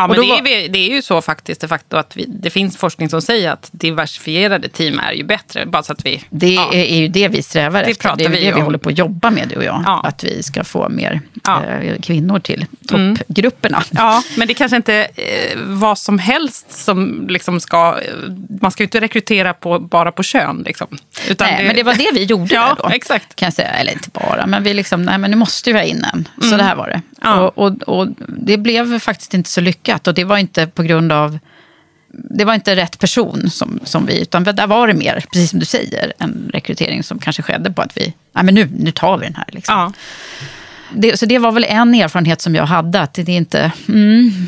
Ja, 0.00 0.06
men 0.06 0.16
det, 0.20 0.28
var- 0.28 0.38
är, 0.38 0.42
vi- 0.42 0.68
det 0.68 0.78
är 0.78 0.94
ju 0.94 1.02
så 1.02 1.22
faktiskt, 1.22 1.60
det 1.60 1.68
faktum 1.68 1.98
att 1.98 2.16
vi, 2.16 2.24
det 2.28 2.50
finns 2.50 2.76
forskning 2.76 3.08
som 3.08 3.22
säger 3.22 3.50
att 3.52 3.68
diversifierade 3.72 4.68
team 4.68 4.98
är 4.98 5.12
ju 5.12 5.24
bättre. 5.24 5.66
Bara 5.66 5.82
så 5.82 5.92
att 5.92 6.06
vi... 6.06 6.24
Det 6.30 6.48
ja. 6.54 6.70
är, 6.74 6.96
ju 7.00 7.08
det 7.08 7.28
vi 7.28 7.42
strävar 7.42 7.82
Det 7.84 7.90
efter. 7.90 8.02
pratar 8.02 8.16
Det 8.16 8.24
är 8.24 8.28
vi 8.28 8.40
det 8.44 8.46
vi 8.52 8.52
om. 8.52 8.62
håller 8.62 8.78
på 8.78 8.88
att 8.88 8.98
jobba 8.98 9.30
med, 9.30 9.48
du 9.48 9.56
och 9.56 9.64
jag. 9.64 9.82
Ja. 9.86 10.00
Att 10.04 10.24
vi 10.24 10.42
ska 10.42 10.64
få 10.64 10.88
mer 10.88 11.20
Ja. 11.44 11.62
Mm. 11.62 11.88
eh, 11.88 12.00
kvinnor 12.00 12.38
till 12.38 12.66
toppgrupperna. 12.88 13.82
Ja, 13.90 14.22
men 14.36 14.48
det 14.48 14.54
kanske 14.54 14.76
inte 14.76 14.94
eh, 15.16 15.58
vad 15.66 15.98
som 15.98 16.18
helst 16.18 16.72
som 16.84 17.26
liksom 17.28 17.60
ska... 17.60 17.98
eh, 18.02 18.14
Man 18.60 18.70
ska 18.70 18.82
ju 18.82 18.86
inte 18.86 19.00
rekrytera 19.00 19.54
på, 19.54 19.78
bara 19.78 20.12
på 20.12 20.22
kön. 20.22 20.62
Liksom. 20.66 20.86
Utan 21.28 21.48
Nej, 21.50 21.66
men 21.66 21.76
det 21.76 21.82
var 21.82 21.94
det 21.94 22.10
vi 22.14 22.24
gjorde 22.24 22.54
Ja, 22.54 22.74
där 22.76 22.82
då. 22.82 22.88
exakt. 22.94 23.34
Kan 23.36 23.46
jag 23.46 23.52
säga. 23.54 23.68
Eller 23.70 23.92
inte 23.92 24.08
bara, 24.12 24.46
men 24.46 24.62
vi 24.62 24.74
liksom, 24.74 25.02
nej 25.02 25.18
men 25.18 25.30
nu 25.30 25.36
måste 25.36 25.72
vi 25.72 25.78
ha 25.78 25.84
in 25.84 26.04
en. 26.12 26.28
Så 26.50 26.56
det 26.56 26.62
här 26.62 26.76
var 26.76 26.86
det. 26.88 27.00
Mm. 27.28 27.38
Och, 27.38 27.58
och, 27.58 27.82
och 27.82 28.08
det 28.28 28.56
blev 28.56 28.98
faktiskt 28.98 29.34
inte 29.34 29.50
så 29.50 29.60
lyckat. 29.60 29.87
Och 29.96 30.14
det 30.14 30.24
var 30.24 30.38
inte 30.38 30.66
på 30.66 30.82
grund 30.82 31.12
av 31.12 31.38
det 32.10 32.44
var 32.44 32.54
inte 32.54 32.76
rätt 32.76 32.98
person 32.98 33.50
som, 33.50 33.80
som 33.84 34.06
vi, 34.06 34.22
utan 34.22 34.44
där 34.44 34.66
var 34.66 34.88
det 34.88 34.94
mer, 34.94 35.24
precis 35.32 35.50
som 35.50 35.58
du 35.58 35.66
säger, 35.66 36.12
en 36.18 36.50
rekrytering 36.52 37.02
som 37.02 37.18
kanske 37.18 37.42
skedde 37.42 37.72
på 37.72 37.82
att 37.82 37.96
vi, 37.96 38.14
nej 38.32 38.44
men 38.44 38.54
nu, 38.54 38.68
nu 38.78 38.90
tar 38.90 39.18
vi 39.18 39.26
den 39.26 39.34
här. 39.34 39.46
Liksom. 39.48 39.74
Ja. 39.74 39.92
Det, 40.94 41.18
så 41.18 41.26
det 41.26 41.38
var 41.38 41.52
väl 41.52 41.64
en 41.64 41.94
erfarenhet 41.94 42.40
som 42.40 42.54
jag 42.54 42.66
hade, 42.66 43.00
att 43.00 43.14
det 43.14 43.28
är 43.28 43.36
inte... 43.36 43.72
Mm, 43.88 44.46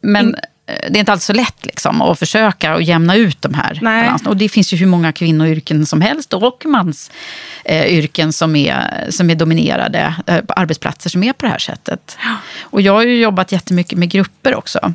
men 0.00 0.36
det 0.66 0.96
är 0.96 0.96
inte 0.96 1.12
alltid 1.12 1.22
så 1.22 1.32
lätt 1.32 1.66
liksom, 1.66 2.02
att 2.02 2.18
försöka 2.18 2.74
och 2.74 2.82
jämna 2.82 3.16
ut 3.16 3.42
de 3.42 3.54
här 3.54 3.78
Nej. 3.82 4.02
balanserna. 4.02 4.30
Och 4.30 4.36
det 4.36 4.48
finns 4.48 4.72
ju 4.72 4.76
hur 4.76 4.86
många 4.86 5.12
kvinnoyrken 5.12 5.86
som 5.86 6.00
helst 6.00 6.34
och 6.34 6.66
mansyrken 6.66 8.28
eh, 8.28 8.30
som, 8.30 8.56
är, 8.56 9.06
som 9.10 9.30
är 9.30 9.34
dominerade, 9.34 10.14
eh, 10.26 10.38
arbetsplatser 10.48 11.10
som 11.10 11.22
är 11.22 11.32
på 11.32 11.46
det 11.46 11.52
här 11.52 11.58
sättet. 11.58 12.18
Och 12.60 12.80
jag 12.80 12.92
har 12.92 13.02
ju 13.02 13.20
jobbat 13.20 13.52
jättemycket 13.52 13.98
med 13.98 14.10
grupper 14.10 14.54
också. 14.54 14.92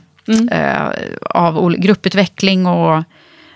Eh, 0.51 0.89
av 1.29 1.75
grupputveckling 1.75 2.65
och 2.65 3.03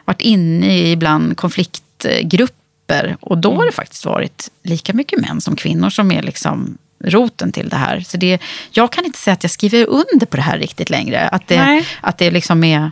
varit 0.05 0.21
inne 0.21 0.77
i 0.77 0.91
ibland 0.91 1.37
konfliktgrupper. 1.37 3.17
Och 3.19 3.37
då 3.37 3.55
har 3.55 3.65
det 3.65 3.71
faktiskt 3.71 4.05
varit 4.05 4.51
lika 4.63 4.93
mycket 4.93 5.21
män 5.21 5.41
som 5.41 5.55
kvinnor 5.55 5.89
som 5.89 6.11
är 6.11 6.21
liksom 6.21 6.77
roten 7.03 7.51
till 7.51 7.69
det 7.69 7.75
här. 7.77 7.99
Så 7.99 8.17
det, 8.17 8.41
jag 8.71 8.91
kan 8.91 9.05
inte 9.05 9.19
säga 9.19 9.33
att 9.33 9.43
jag 9.43 9.51
skriver 9.51 9.85
under 9.89 10.25
på 10.25 10.37
det 10.37 10.43
här 10.43 10.57
riktigt 10.57 10.89
längre. 10.89 11.27
Att 11.27 11.47
det, 11.47 11.57
Nej. 11.65 11.85
att 12.01 12.17
det 12.17 12.31
liksom 12.31 12.63
är... 12.63 12.91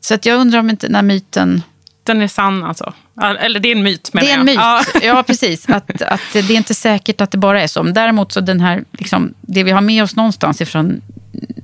Så 0.00 0.14
att 0.14 0.26
jag 0.26 0.38
undrar 0.40 0.58
om 0.60 0.70
inte 0.70 0.86
den 0.86 0.94
här 0.94 1.02
myten... 1.02 1.62
Den 2.04 2.22
är 2.22 2.28
sann 2.28 2.64
alltså. 2.64 2.92
Eller 3.40 3.60
det 3.60 3.68
är 3.68 3.76
en 3.76 3.82
myt 3.82 4.12
menar 4.12 4.26
Det 4.26 4.32
är 4.32 4.38
en 4.38 4.44
myt. 4.44 4.54
jag. 4.54 4.62
Ja, 4.94 5.00
Ja. 5.16 5.22
precis. 5.22 5.68
Att, 5.68 6.02
att 6.02 6.20
det 6.32 6.38
är 6.38 6.50
inte 6.52 6.74
säkert 6.74 7.20
att 7.20 7.30
det 7.30 7.38
bara 7.38 7.62
är 7.62 7.66
så. 7.66 7.82
Men 7.82 7.94
däremot 7.94 8.32
så 8.32 8.40
den 8.40 8.60
här, 8.60 8.84
liksom, 8.92 9.34
det 9.40 9.62
vi 9.64 9.70
har 9.70 9.80
med 9.80 10.02
oss 10.02 10.16
någonstans 10.16 10.60
ifrån 10.60 11.02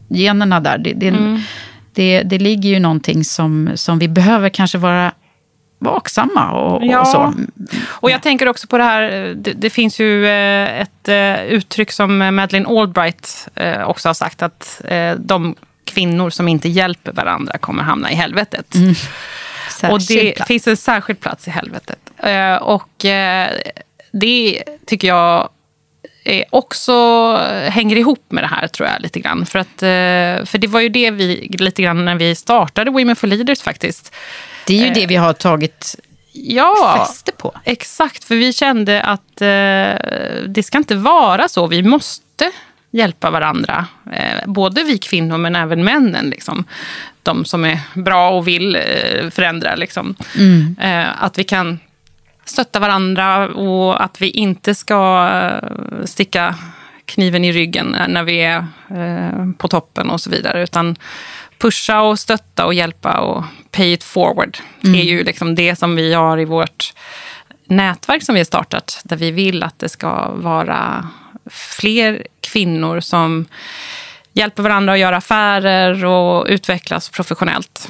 generna 0.09 0.61
där. 0.61 0.79
Det, 0.79 0.93
det, 0.93 1.09
Mm. 1.09 1.41
det, 1.93 2.23
det 2.23 2.39
ligger 2.39 2.69
ju 2.71 2.79
någonting 2.79 3.25
som, 3.25 3.71
som 3.75 3.99
vi 3.99 4.09
behöver 4.09 4.49
kanske 4.49 4.79
vara 4.79 5.13
vaksamma 5.87 6.51
och, 6.53 6.85
Ja. 6.87 7.01
och 7.01 7.07
så. 7.07 7.35
Och 7.87 8.11
jag 8.11 8.23
tänker 8.23 8.49
också 8.49 8.67
på 8.67 8.79
det 8.79 8.85
här, 8.85 9.35
det, 9.37 9.53
det 9.53 9.71
finns 9.71 10.01
ju 10.01 10.27
eh, 10.27 10.81
ett 10.81 11.09
eh, 11.09 11.45
uttryck 11.45 11.93
som 11.93 12.19
Madeleine 12.19 12.69
Albright 12.81 13.49
eh, 13.55 13.89
också 13.89 14.09
har 14.09 14.15
sagt 14.15 14.43
att 14.43 14.83
de 15.17 15.55
kvinnor 15.85 16.31
som 16.31 16.49
inte 16.49 16.69
hjälper 16.69 17.13
varandra 17.13 17.59
kommer 17.59 17.83
hamna 17.83 18.11
i 18.13 18.15
helvetet. 18.15 18.67
Och 19.91 20.03
Särskild 20.03 20.09
det 20.27 20.33
plats. 20.37 20.49
finns 20.49 20.67
en 20.69 20.77
särskild 20.77 21.21
plats 21.21 21.49
i 21.49 21.51
helvetet. 21.51 21.99
Och 22.61 23.05
det 24.13 24.63
tycker 24.87 25.09
jag 25.09 25.49
också 26.51 27.37
hänger 27.69 27.97
ihop 27.97 28.25
med 28.29 28.45
det 28.45 28.49
här 28.49 28.69
tror 28.69 28.89
jag 28.89 29.01
lite 29.03 29.21
grann. 29.21 29.47
För, 29.47 29.59
att, 29.59 29.81
för 30.49 30.59
det 30.59 30.67
var 30.67 30.81
ju 30.81 30.89
det 30.89 31.11
vi 31.11 31.57
lite 31.59 31.83
grann 31.83 32.05
när 32.05 32.15
vi 32.15 32.35
startade 32.35 32.91
Women 32.91 33.17
for 33.17 33.27
Leaders 33.27 33.61
faktiskt. 33.63 34.15
Det 34.67 34.81
är 34.81 34.87
ju 34.87 34.93
det 34.93 35.07
vi 35.07 35.17
har 35.17 35.33
tagit 35.33 35.97
Ja, 36.33 37.07
fäste 37.07 37.33
på. 37.33 37.53
exakt. 37.65 38.25
För 38.25 38.35
vi 38.35 38.53
kände 38.53 39.03
att 39.03 39.41
eh, 39.41 40.47
det 40.49 40.63
ska 40.65 40.79
inte 40.79 40.95
vara 40.95 41.49
så. 41.49 41.67
Vi 41.67 41.83
måste 41.83 42.51
hjälpa 42.91 43.31
varandra. 43.31 43.87
Eh, 44.13 44.47
både 44.47 44.83
vi 44.83 44.99
kvinnor 44.99 45.39
men 45.39 45.57
även 45.57 45.85
männen. 45.85 46.31
Liksom. 46.31 46.65
De 47.23 47.45
som 47.45 47.65
är 47.65 47.81
bra 47.95 48.31
och 48.31 48.49
vill 48.49 48.77
eh, 48.77 49.31
förändra. 49.31 49.75
Liksom. 49.75 50.15
Eh, 50.81 51.23
att 51.25 51.39
vi 51.39 51.45
kan 51.45 51.79
stötta 52.45 52.79
varandra 52.81 53.49
och 53.49 54.05
att 54.05 54.23
vi 54.23 54.31
inte 54.31 54.75
ska 54.75 55.31
eh, 55.33 56.05
sticka 56.05 56.55
kniven 57.05 57.45
i 57.45 57.53
ryggen 57.53 57.97
när 58.09 58.23
vi 58.23 58.41
är 58.41 58.67
eh, 58.91 59.51
på 59.59 59.69
toppen 59.69 60.11
och 60.11 60.21
så 60.21 60.31
vidare. 60.31 60.63
Utan 60.63 60.97
pusha 61.59 62.01
och 62.01 62.19
stötta 62.19 62.67
och 62.67 62.75
hjälpa 62.75 63.21
och 63.21 63.45
pay 63.71 63.93
it 63.93 64.05
forward. 64.05 64.59
Det 64.81 65.01
är 65.01 65.05
ju 65.05 65.25
liksom 65.25 65.55
det 65.55 65.77
som 65.77 65.97
vi 65.97 66.15
har 66.15 66.39
i 66.39 66.45
vårt 66.45 66.93
nätverk 67.65 68.23
som 68.23 68.35
vi 68.35 68.41
har 68.41 68.45
startat. 68.45 69.01
Där 69.05 69.17
vi 69.17 69.31
vill 69.31 69.63
att 69.63 69.79
det 69.79 69.89
ska 69.89 70.31
vara 70.31 71.09
fler 71.51 72.27
kvinnor 72.41 73.01
som 73.01 73.47
hjälper 74.33 74.63
varandra 74.63 74.93
att 74.93 74.99
göra 74.99 75.17
affärer 75.17 76.05
och 76.05 76.47
utvecklas 76.49 77.09
professionellt. 77.09 77.87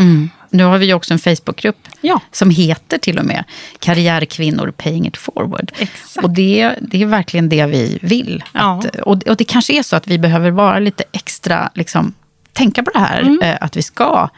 Nu 0.50 0.64
har 0.64 0.78
vi 0.78 0.86
ju 0.86 0.94
också 0.94 1.12
en 1.12 1.18
Facebookgrupp 1.18 1.88
Ja. 2.00 2.20
som 2.32 2.50
heter 2.50 2.98
till 2.98 3.18
och 3.18 3.24
med 3.24 3.44
Karriärkvinnor 3.78 4.70
paying 4.76 5.06
it 5.06 5.16
forward. 5.16 5.72
Exakt. 5.78 6.24
Och 6.24 6.30
det, 6.30 6.74
det 6.80 7.02
är 7.02 7.06
verkligen 7.06 7.48
det 7.48 7.66
vi 7.66 7.98
vill. 8.02 8.44
Ja. 8.52 8.78
Att, 8.78 8.96
och, 9.00 9.22
och 9.28 9.36
det 9.36 9.44
kanske 9.44 9.72
är 9.78 9.82
så 9.82 9.96
att 9.96 10.06
vi 10.06 10.18
behöver 10.18 10.50
vara 10.50 10.78
lite 10.78 11.04
extra, 11.12 11.70
liksom, 11.74 12.14
tänka 12.56 12.82
på 12.82 12.90
det 12.90 12.98
här, 12.98 13.38
eh, 13.42 13.56
att 13.60 13.76
vi 13.76 13.82
ska 13.82 14.28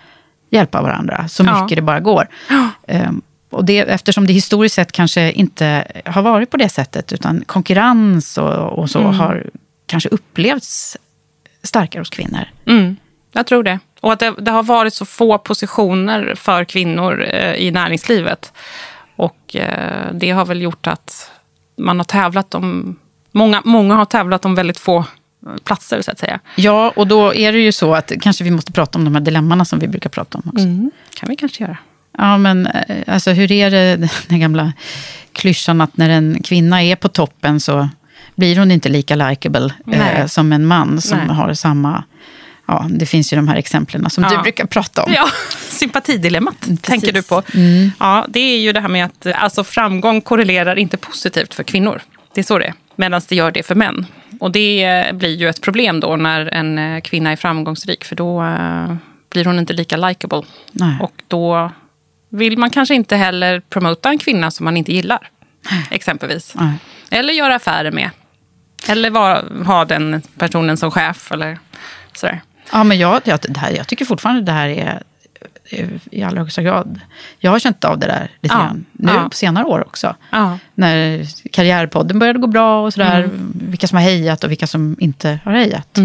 hjälpa 0.51 0.83
varandra 0.83 1.29
så 1.29 1.43
Mm. 1.43 1.55
Ja. 1.55 1.63
mycket 1.63 1.77
det 1.77 1.83
bara 1.83 2.01
går. 2.01 2.29
Ehm, 2.87 3.23
och 3.51 3.65
det, 3.65 3.79
eftersom 3.79 4.27
det 4.27 4.33
historiskt 4.33 4.75
sett 4.75 4.93
kanske 4.93 5.33
inte 5.33 5.85
har 6.07 6.23
varit 6.23 6.51
på 6.51 6.57
det 6.57 6.69
sättet, 6.69 7.13
utan 7.13 7.45
konkurrens 7.47 8.39
och, 8.39 8.79
och 8.79 8.91
så 8.91 8.99
Mm. 8.99 9.15
har 9.15 9.47
kanske 9.87 10.09
upplevts 10.09 10.97
starkare 11.63 12.01
hos 12.01 12.11
kvinnor. 12.11 12.45
Mm, 12.67 12.97
jag 13.33 13.47
tror 13.47 13.63
det. 13.63 13.79
Och 14.01 14.13
att 14.13 14.19
det, 14.21 14.35
det 14.39 14.51
har 14.51 14.63
varit 14.63 14.95
så 14.95 15.05
få 15.05 15.39
positioner 15.39 16.35
för 16.35 16.65
kvinnor 16.65 17.25
eh, 17.29 17.55
i 17.55 17.71
näringslivet. 17.71 18.53
Och 19.17 19.57
eh, 19.57 20.13
det 20.13 20.31
har 20.31 20.45
väl 20.45 20.63
gjort 20.63 20.87
att 20.87 21.31
man 21.77 21.99
har 21.99 22.05
tävlat 22.05 22.55
om... 22.55 22.97
Många, 23.33 23.63
många 23.65 23.95
har 23.95 24.05
tävlat 24.05 24.45
om 24.45 24.55
väldigt 24.55 24.79
få 24.79 25.05
platser, 25.65 26.03
så 26.03 26.11
att 26.11 26.19
säga. 26.19 26.41
Ja, 26.57 26.93
och 26.97 27.07
då 27.07 27.35
är 27.35 27.53
det 27.53 27.59
ju 27.59 27.73
så 27.73 27.95
att 27.95 28.13
kanske 28.21 28.45
vi 28.45 28.51
måste 28.51 28.73
prata 28.73 28.99
om 28.99 29.05
de 29.05 29.15
här 29.15 29.23
dilemmana 29.23 29.65
som 29.65 29.79
vi 29.79 29.89
brukar 29.89 30.11
prata 30.11 30.39
om 30.39 30.43
också. 30.47 30.67
kan 31.21 31.29
vi 31.29 31.37
kanske 31.37 31.65
göra. 31.65 31.77
Ja, 32.19 32.39
men 32.39 32.67
eh, 32.67 33.15
alltså, 33.15 33.31
hur 33.31 33.53
är 33.53 33.71
det, 33.71 34.09
den 34.29 34.41
gamla 34.41 34.73
klyschan 35.33 35.81
att 35.81 35.97
när 35.97 36.09
en 36.11 36.43
kvinna 36.43 36.83
är 36.83 36.97
på 36.97 37.09
toppen 37.09 37.61
så 37.61 37.89
blir 38.35 38.59
hon 38.59 38.71
inte 38.71 38.89
lika 38.89 39.17
likable 39.17 39.75
eh, 39.93 40.27
som 40.27 40.53
en 40.53 40.67
man 40.67 41.01
som 41.01 41.19
Nej. 41.19 41.37
har 41.37 41.55
samma... 41.55 42.05
Ja, 42.71 42.87
det 42.91 43.07
finns 43.07 43.33
ju 43.33 43.37
de 43.37 43.49
här 43.49 43.57
exemplen 43.57 44.11
som 44.11 44.25
Ja. 44.25 44.31
du 44.31 44.43
brukar 44.43 44.67
prata 44.67 45.05
om. 45.05 45.13
Ja, 45.13 45.29
sympatidilemmat 45.59 46.69
tänker 46.83 47.13
du 47.13 47.23
på. 47.23 47.43
Mm. 47.55 47.91
Ja, 48.01 48.27
det 48.29 48.41
är 48.41 48.59
ju 48.59 48.73
det 48.73 48.81
här 48.81 48.89
med 48.89 49.05
att 49.05 49.27
alltså, 49.35 49.65
framgång 49.65 50.21
korrelerar 50.21 50.79
inte 50.79 50.97
positivt 50.97 51.55
för 51.55 51.63
kvinnor. 51.63 52.01
Det 52.35 52.41
är 52.41 52.45
så 52.45 52.59
det 52.59 52.65
är. 52.65 52.75
Medan 53.01 53.21
det 53.29 53.35
gör 53.35 53.51
det 53.51 53.63
för 53.63 53.75
män. 53.75 54.07
Och 54.41 54.53
det 54.53 54.85
eh, 54.85 55.13
blir 55.13 55.37
ju 55.37 55.49
ett 55.49 55.61
problem 55.61 56.01
då 56.01 56.17
när 56.17 56.47
en 56.47 56.79
eh, 56.79 57.01
kvinna 57.01 57.33
är 57.33 57.37
framgångsrik. 57.37 58.05
För 58.05 58.17
då 58.17 58.43
eh, 58.43 58.95
blir 59.31 59.45
hon 59.45 59.59
inte 59.59 59.73
lika 59.73 59.97
likable. 59.97 60.43
Nej. 60.73 60.97
Och 61.01 61.23
då 61.29 61.71
vill 62.29 62.59
man 62.59 62.71
kanske 62.71 62.95
inte 62.95 63.17
heller 63.17 63.61
promota 63.61 64.09
en 64.09 64.19
kvinna 64.19 64.51
som 64.51 64.65
man 64.65 64.77
inte 64.77 64.93
gillar. 64.93 65.31
Exempelvis. 65.91 66.55
Nej. 66.55 66.75
Eller 67.11 67.33
göra 67.33 67.55
affärer 67.55 67.91
med. 67.91 68.11
Eller 68.89 69.11
vara, 69.11 69.65
ha 69.65 69.85
den 69.85 70.23
personen 70.39 70.77
som 70.77 70.91
chef. 70.91 71.33
Eller 71.33 71.59
sådär. 72.13 72.41
Ja, 72.73 72.85
men 72.85 72.99
jag, 72.99 73.21
jag, 73.25 73.41
det 73.49 73.61
här, 73.61 73.71
jag 73.71 73.87
tycker 73.87 74.05
fortfarande 74.05 74.43
det 74.43 74.53
här 74.53 74.69
är 74.69 75.03
i 76.11 76.23
allra 76.23 76.41
högsta 76.41 76.63
grad. 76.63 77.01
Jag 77.39 77.51
har 77.51 77.59
känt 77.59 77.85
av 77.85 77.99
det 77.99 78.07
där 78.07 78.31
lite 78.41 78.55
Ja. 78.55 78.61
grann. 78.61 78.85
Nu 78.93 79.13
Ja. 79.13 79.29
på 79.29 79.37
senare 79.37 79.65
år 79.65 79.87
också. 79.87 80.17
Ja. 80.31 80.59
När 80.75 81.27
Karriärpodden 81.53 82.19
började 82.19 82.39
gå 82.39 82.47
bra 82.47 82.85
och 82.87 82.93
sådär. 82.93 83.19
Mm. 83.25 83.53
Vilka 83.55 83.87
som 83.89 83.97
har 83.97 84.03
hejat 84.03 84.45
och 84.45 84.51
vilka 84.51 84.67
som 84.67 84.97
inte 85.01 85.39
har 85.45 85.53
hejat. 85.53 85.99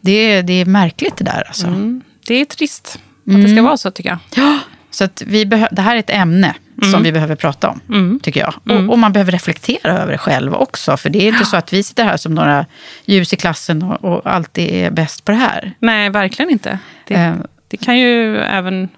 Det, 0.00 0.12
är- 0.12 0.42
det 0.42 0.52
är 0.52 0.64
märkligt 0.64 1.16
det 1.16 1.24
där 1.24 1.44
alltså. 1.46 1.66
Mm. 1.66 2.02
Det 2.26 2.34
är 2.34 2.44
trist 2.44 2.98
att 3.28 3.42
det 3.42 3.48
ska 3.48 3.62
vara 3.62 3.76
så 3.76 3.90
tycker 3.90 4.08
jag. 4.10 4.18
Ja, 4.36 4.58
så 4.90 5.04
att 5.04 5.22
vi 5.26 5.44
det 5.44 5.82
här 5.82 5.94
är 5.96 5.98
ett 6.00 6.10
ämne 6.10 6.54
som 6.92 7.02
vi 7.02 7.12
behöver 7.12 7.34
prata 7.36 7.68
om, 7.68 8.20
tycker 8.22 8.40
jag. 8.40 8.54
Och, 8.76 8.92
och, 8.92 8.98
man 8.98 9.12
behöver 9.12 9.32
reflektera 9.32 9.98
över 9.98 10.12
det 10.12 10.18
själv 10.18 10.54
också. 10.54 10.96
För 10.96 11.10
det 11.10 11.22
är 11.22 11.28
inte 11.32 11.44
så 11.44 11.56
att 11.56 11.72
vi 11.72 11.82
sitter 11.82 12.04
här 12.04 12.16
som 12.16 12.34
några 12.34 12.66
ljus 13.04 13.32
i 13.32 13.36
klassen 13.36 13.82
och, 13.82 14.04
och 14.04 14.26
alltid 14.34 14.70
är 14.70 14.90
bäst 14.90 15.24
på 15.24 15.32
det 15.32 15.38
här. 15.38 15.72
Nej, 15.78 16.10
verkligen 16.10 16.50
inte. 16.50 16.78
Det, 17.06 17.14
Eh. 17.14 17.34
Det 17.70 17.76
kan 17.76 17.98
ju 17.98 18.36
även 18.36 18.88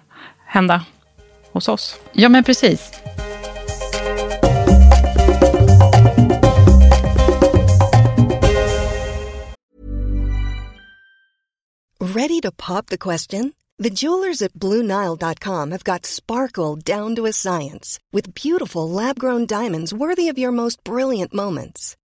hända 0.47 0.85
hos 1.53 1.69
oss. 1.69 1.97
Ja, 2.13 2.29
men 2.29 2.45
precis. 2.45 2.93
Ready 12.01 12.41
to 12.41 12.53
pop 12.53 12.87
the 12.87 12.99
question? 12.99 13.55
The 13.79 13.91
jewelers 13.91 14.43
at 14.43 14.53
BlueNile.com 14.53 15.71
have 15.71 15.85
got 15.85 16.07
sparkle 16.07 16.77
down 16.77 17.17
to 17.17 17.27
a 17.27 17.33
science 17.33 17.99
with 18.13 18.35
beautiful 18.35 18.89
lab 18.89 19.19
grown 19.19 19.47
diamonds 19.47 19.95
worthy 19.95 20.29
of 20.29 20.39
your 20.39 20.53
most 20.53 20.85
brilliant 20.85 21.35
moments. 21.35 21.97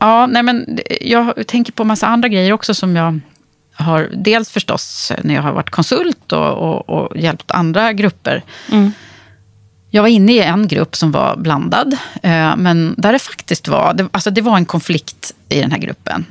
Ja, 0.00 0.26
nej 0.26 0.42
men 0.42 0.78
jag 1.00 1.46
tänker 1.46 1.72
på 1.72 1.84
massa 1.84 2.06
andra 2.06 2.28
grejer 2.28 2.52
också 2.52 2.74
som 2.74 2.96
jag 2.96 3.20
har, 3.72 4.10
dels 4.14 4.50
förstås 4.50 5.12
när 5.22 5.34
jag 5.34 5.42
har 5.42 5.52
varit 5.52 5.70
konsult 5.70 6.32
och, 6.32 6.52
och, 6.52 6.90
och 6.90 7.16
hjälpt 7.16 7.50
andra 7.50 7.92
grupper. 7.92 8.42
Jag 9.90 10.02
var 10.02 10.08
inne 10.08 10.32
i 10.32 10.40
en 10.40 10.68
grupp 10.68 10.96
som 10.96 11.12
var 11.12 11.36
blandad, 11.36 11.96
eh, 12.22 12.56
men 12.56 12.94
där 12.98 13.12
det 13.12 13.18
faktiskt 13.18 13.68
var, 13.68 13.94
det, 13.94 14.08
alltså 14.12 14.30
det 14.30 14.40
var 14.40 14.56
en 14.56 14.64
konflikt 14.64 15.32
i 15.48 15.60
den 15.60 15.70
här 15.70 15.78
gruppen. 15.78 16.24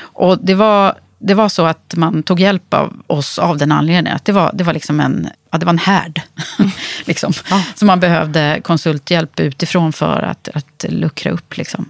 Och 0.00 0.38
det 0.44 0.54
var, 0.54 0.94
det 1.18 1.34
var 1.34 1.48
så 1.48 1.66
att 1.66 1.94
man 1.96 2.22
tog 2.22 2.40
hjälp 2.40 2.74
av 2.74 3.02
oss 3.06 3.38
av 3.38 3.58
den 3.58 3.72
anledningen 3.72 4.16
att 4.16 4.24
det 4.24 4.32
var, 4.32 4.50
det 4.54 4.64
var 4.64 4.72
liksom 4.72 5.00
en, 5.00 5.28
ja, 5.50 5.58
det 5.58 5.66
var 5.66 5.72
en 5.72 5.78
härd. 5.78 6.22
liksom. 7.04 7.32
Så 7.74 7.84
man 7.84 8.00
behövde 8.00 8.60
konsulthjälp 8.62 9.40
utifrån 9.40 9.92
för 9.92 10.22
att, 10.22 10.48
att 10.54 10.84
luckra 10.88 11.32
upp. 11.32 11.56
Liksom. 11.56 11.88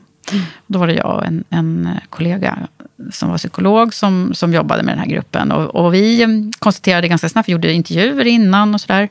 Då 0.67 0.79
var 0.79 0.87
det 0.87 0.95
jag 0.95 1.17
och 1.17 1.25
en, 1.25 1.45
en 1.51 1.89
kollega 2.11 2.59
som 3.11 3.31
var 3.31 3.39
psykolog 3.39 3.95
som, 3.95 4.35
som 4.35 4.55
jobbade 4.55 4.83
med 4.83 4.93
den 4.93 4.99
här 4.99 5.11
gruppen. 5.11 5.53
Och, 5.53 5.75
och 5.75 5.95
vi 5.95 6.27
konstaterade 6.59 7.09
ganska 7.09 7.29
snabbt, 7.29 7.49
vi 7.49 7.53
gjorde 7.53 7.73
intervjuer 7.73 8.27
innan 8.27 8.75
och 8.75 8.81
sådär. 8.81 9.09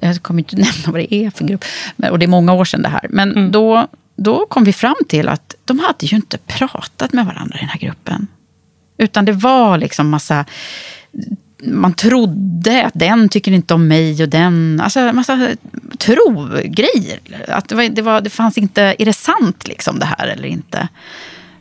Jag 0.00 0.22
kommer 0.22 0.40
inte 0.40 0.56
nämna 0.56 0.86
vad 0.86 0.94
det 0.94 1.14
är 1.14 1.30
för 1.30 1.44
grupp. 1.44 1.64
Och 2.10 2.18
det 2.18 2.26
är 2.26 2.28
många 2.28 2.52
år 2.52 2.64
sedan 2.64 2.82
det 2.82 2.88
här. 2.88 3.06
Men 3.10 3.52
då, 3.52 3.86
då 4.16 4.46
kom 4.46 4.64
vi 4.64 4.72
fram 4.72 4.96
till 5.08 5.28
att 5.28 5.54
de 5.64 5.78
hade 5.78 6.06
ju 6.06 6.16
inte 6.16 6.38
pratat 6.38 7.12
med 7.12 7.26
varandra 7.26 7.56
i 7.56 7.60
den 7.60 7.68
här 7.68 7.80
gruppen. 7.80 8.26
Utan 8.98 9.24
det 9.24 9.32
var 9.32 9.78
liksom 9.78 10.10
massa... 10.10 10.44
Man 11.64 11.94
trodde 11.94 12.86
att 12.86 12.94
den 12.94 13.28
tycker 13.28 13.52
inte 13.52 13.74
om 13.74 13.88
mig 13.88 14.22
och 14.22 14.28
den... 14.28 14.80
Alltså 14.84 15.00
en 15.00 15.16
massa 15.16 15.48
tro-grejer. 15.98 17.18
Att 17.48 17.68
det, 17.68 17.74
var, 17.74 17.88
det, 17.88 18.02
var, 18.02 18.20
det 18.20 18.30
fanns 18.30 18.58
inte... 18.58 18.82
Är 18.98 19.04
det 19.04 19.12
sant 19.12 19.68
liksom 19.68 19.98
det 19.98 20.04
här 20.04 20.26
eller 20.26 20.48
inte? 20.48 20.88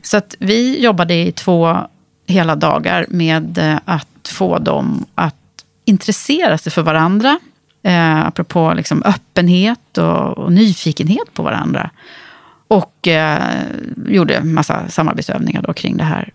Så 0.02 0.18
att 0.18 0.36
vi 0.40 0.84
jobbade 0.84 1.14
i 1.14 1.32
två 1.32 1.78
hela 2.28 2.56
dagar 2.56 3.06
med 3.10 3.58
eh, 3.58 3.80
att 3.86 4.28
få 4.28 4.60
dem 4.60 5.06
att 5.16 5.36
intressera 5.86 6.58
sig 6.58 6.72
för 6.72 6.82
varandra. 6.82 7.40
Eh, 7.84 8.26
apropå 8.26 8.74
liksom 8.74 9.04
öppenhet 9.06 9.98
och, 9.98 10.38
och 10.38 10.52
nyfikenhet 10.52 11.34
på 11.34 11.44
varandra. 11.44 11.90
Och 12.68 13.08
eh, 13.08 13.64
gjorde 14.08 14.36
en 14.36 14.54
massa 14.54 14.90
samarbetsövningar 14.90 15.62
då 15.62 15.74
kring 15.74 15.98
det 15.98 16.04
här. 16.04 16.32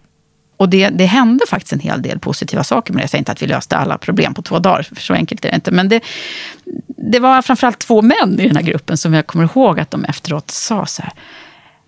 Och 0.56 0.68
det, 0.68 0.88
det 0.88 1.06
hände 1.06 1.44
faktiskt 1.48 1.72
en 1.72 1.80
hel 1.80 2.02
del 2.02 2.18
positiva 2.18 2.64
saker 2.64 2.92
med 2.92 3.00
det. 3.00 3.02
Jag 3.02 3.10
säger 3.10 3.20
inte 3.20 3.32
att 3.32 3.42
vi 3.42 3.46
löste 3.46 3.76
alla 3.76 3.98
problem 3.98 4.34
på 4.34 4.42
två 4.42 4.58
dagar, 4.58 4.82
för 4.82 5.02
så 5.02 5.14
enkelt 5.14 5.44
är 5.44 5.50
det 5.50 5.54
inte. 5.54 5.70
Men 5.70 5.88
det, 5.88 6.00
det 6.86 7.18
var 7.18 7.42
framförallt 7.42 7.78
två 7.78 8.02
män 8.02 8.40
i 8.40 8.46
den 8.46 8.56
här 8.56 8.62
gruppen 8.62 8.96
som 8.96 9.14
jag 9.14 9.26
kommer 9.26 9.44
ihåg 9.44 9.80
att 9.80 9.90
de 9.90 10.04
efteråt 10.04 10.50
sa 10.50 10.86
så 10.86 11.02
här. 11.02 11.12